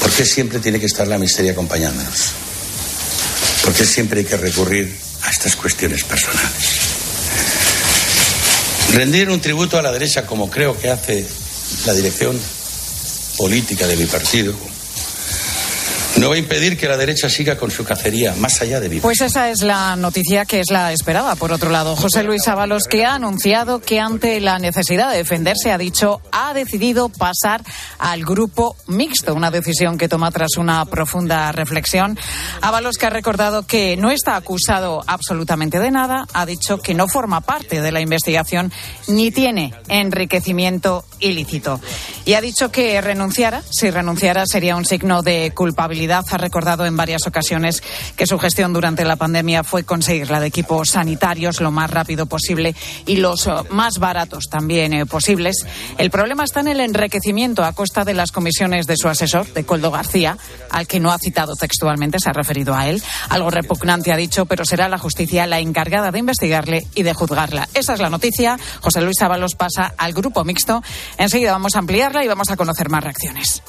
[0.00, 2.32] ¿Por qué siempre tiene que estar la miseria acompañándonos?
[3.62, 6.52] ¿Por qué siempre hay que recurrir a estas cuestiones personales?
[8.92, 11.26] Rendir un tributo a la derecha, como creo que hace
[11.86, 12.38] la dirección
[13.36, 14.54] política de mi partido,
[16.24, 19.02] no va a impedir que la derecha siga con su cacería más allá de vivir.
[19.02, 21.36] Pues esa es la noticia que es la esperada.
[21.36, 25.70] Por otro lado, José Luis Ábalos, que ha anunciado que ante la necesidad de defenderse,
[25.70, 27.62] ha dicho, ha decidido pasar
[27.98, 32.18] al grupo mixto, una decisión que toma tras una profunda reflexión.
[32.62, 37.06] Ábalos, que ha recordado que no está acusado absolutamente de nada, ha dicho que no
[37.06, 38.72] forma parte de la investigación
[39.08, 41.82] ni tiene enriquecimiento ilícito.
[42.24, 46.96] Y ha dicho que renunciara, si renunciara sería un signo de culpabilidad ha recordado en
[46.96, 47.82] varias ocasiones
[48.16, 52.26] que su gestión durante la pandemia fue conseguir la de equipos sanitarios lo más rápido
[52.26, 52.74] posible
[53.06, 55.66] y los eh, más baratos también eh, posibles.
[55.98, 59.64] El problema está en el enriquecimiento a costa de las comisiones de su asesor, de
[59.64, 60.36] Coldo García,
[60.70, 63.02] al que no ha citado textualmente, se ha referido a él.
[63.28, 67.68] Algo repugnante ha dicho, pero será la justicia la encargada de investigarle y de juzgarla.
[67.74, 68.58] Esa es la noticia.
[68.80, 70.82] José Luis Ábalos pasa al grupo mixto.
[71.18, 73.62] Enseguida vamos a ampliarla y vamos a conocer más reacciones.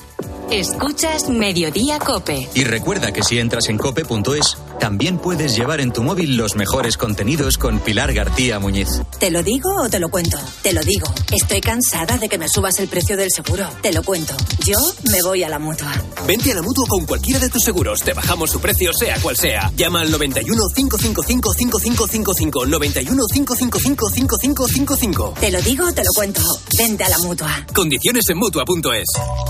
[0.51, 2.47] Escuchas Mediodía Cope.
[2.53, 6.97] Y recuerda que si entras en cope.es, también puedes llevar en tu móvil los mejores
[6.97, 8.87] contenidos con Pilar García Muñiz.
[9.19, 10.37] ¿Te lo digo o te lo cuento?
[10.61, 11.07] Te lo digo.
[11.31, 13.67] Estoy cansada de que me subas el precio del seguro.
[13.81, 14.35] Te lo cuento.
[14.65, 14.77] Yo
[15.11, 15.91] me voy a la mutua.
[16.27, 18.01] Vente a la mutua con cualquiera de tus seguros.
[18.01, 19.71] Te bajamos su precio, sea cual sea.
[19.75, 22.65] Llama al 91 555 5555.
[22.65, 25.33] 91 555 5555.
[25.39, 26.41] Te lo digo o te lo cuento.
[26.77, 27.65] Vente a la mutua.
[27.73, 29.07] Condiciones en mutua.es.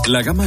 [0.08, 0.46] La gama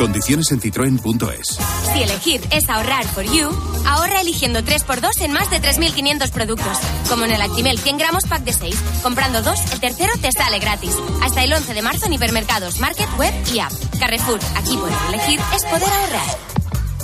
[0.00, 1.58] Condiciones en citroen.es.
[1.92, 3.50] Si elegir es ahorrar for you,
[3.86, 6.78] ahorra eligiendo 3x2 en más de 3.500 productos.
[7.06, 8.74] Como en el Actimel 100 gramos pack de 6.
[9.02, 10.94] Comprando dos, el tercero te sale gratis.
[11.22, 13.72] Hasta el 11 de marzo en hipermercados, market, web y app.
[13.98, 16.38] Carrefour, aquí poder elegir es poder ahorrar.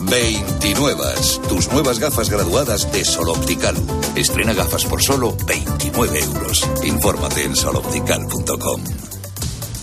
[0.08, 1.04] 29.
[1.50, 3.76] Tus nuevas gafas graduadas de Sol Optical.
[4.14, 6.66] Estrena gafas por solo 29 euros.
[6.82, 8.80] Infórmate en soloptical.com.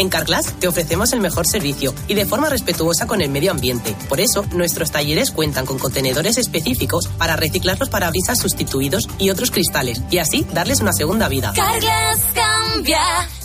[0.00, 3.94] En Carglass te ofrecemos el mejor servicio y de forma respetuosa con el medio ambiente.
[4.08, 9.50] Por eso, nuestros talleres cuentan con contenedores específicos para reciclar los parabrisas sustituidos y otros
[9.50, 11.52] cristales y así darles una segunda vida.
[11.54, 12.98] Carglass cambia,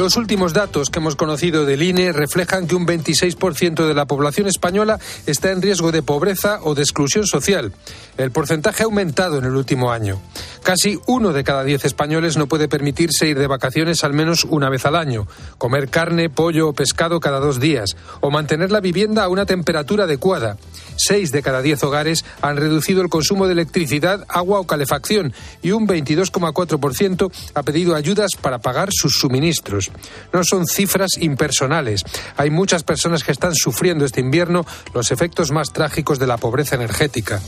[0.00, 4.46] Los últimos datos que hemos conocido del INE reflejan que un 26% de la población
[4.46, 7.74] española está en riesgo de pobreza o de exclusión social.
[8.16, 10.18] El porcentaje ha aumentado en el último año.
[10.62, 14.70] Casi uno de cada diez españoles no puede permitirse ir de vacaciones al menos una
[14.70, 15.26] vez al año,
[15.58, 20.04] comer carne, pollo o pescado cada dos días, o mantener la vivienda a una temperatura
[20.04, 20.56] adecuada.
[20.96, 25.72] Seis de cada diez hogares han reducido el consumo de electricidad, agua o calefacción y
[25.72, 29.89] un 22,4% ha pedido ayudas para pagar sus suministros.
[30.32, 32.04] No son cifras impersonales.
[32.36, 36.76] Hay muchas personas que están sufriendo este invierno los efectos más trágicos de la pobreza
[36.76, 37.40] energética.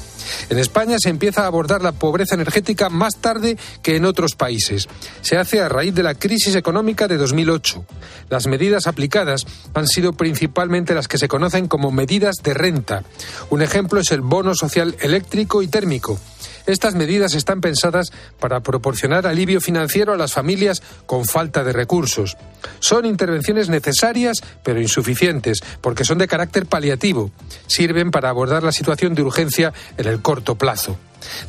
[0.51, 4.89] En España se empieza a abordar la pobreza energética más tarde que en otros países.
[5.21, 7.85] Se hace a raíz de la crisis económica de 2008.
[8.31, 13.03] Las medidas aplicadas han sido principalmente las que se conocen como medidas de renta.
[13.51, 16.19] Un ejemplo es el bono social eléctrico y térmico.
[16.67, 22.37] Estas medidas están pensadas para proporcionar alivio financiero a las familias con falta de recursos.
[22.81, 27.31] Son intervenciones necesarias pero insuficientes porque son de carácter paliativo.
[27.67, 30.97] Sirven para abordar la situación de urgencia en el corto plazo.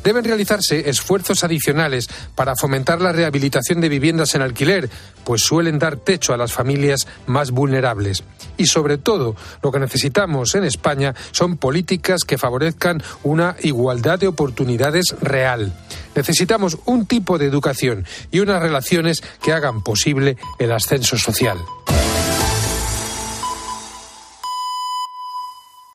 [0.02, 4.90] Deben realizarse esfuerzos adicionales para fomentar la rehabilitación de viviendas en alquiler,
[5.24, 8.24] pues suelen dar techo a las familias más vulnerables.
[8.56, 14.28] Y sobre todo, lo que necesitamos en España son políticas que favorezcan una igualdad de
[14.28, 15.72] oportunidades real.
[16.14, 21.58] Necesitamos un tipo de educación y unas relaciones que hagan posible el ascenso social.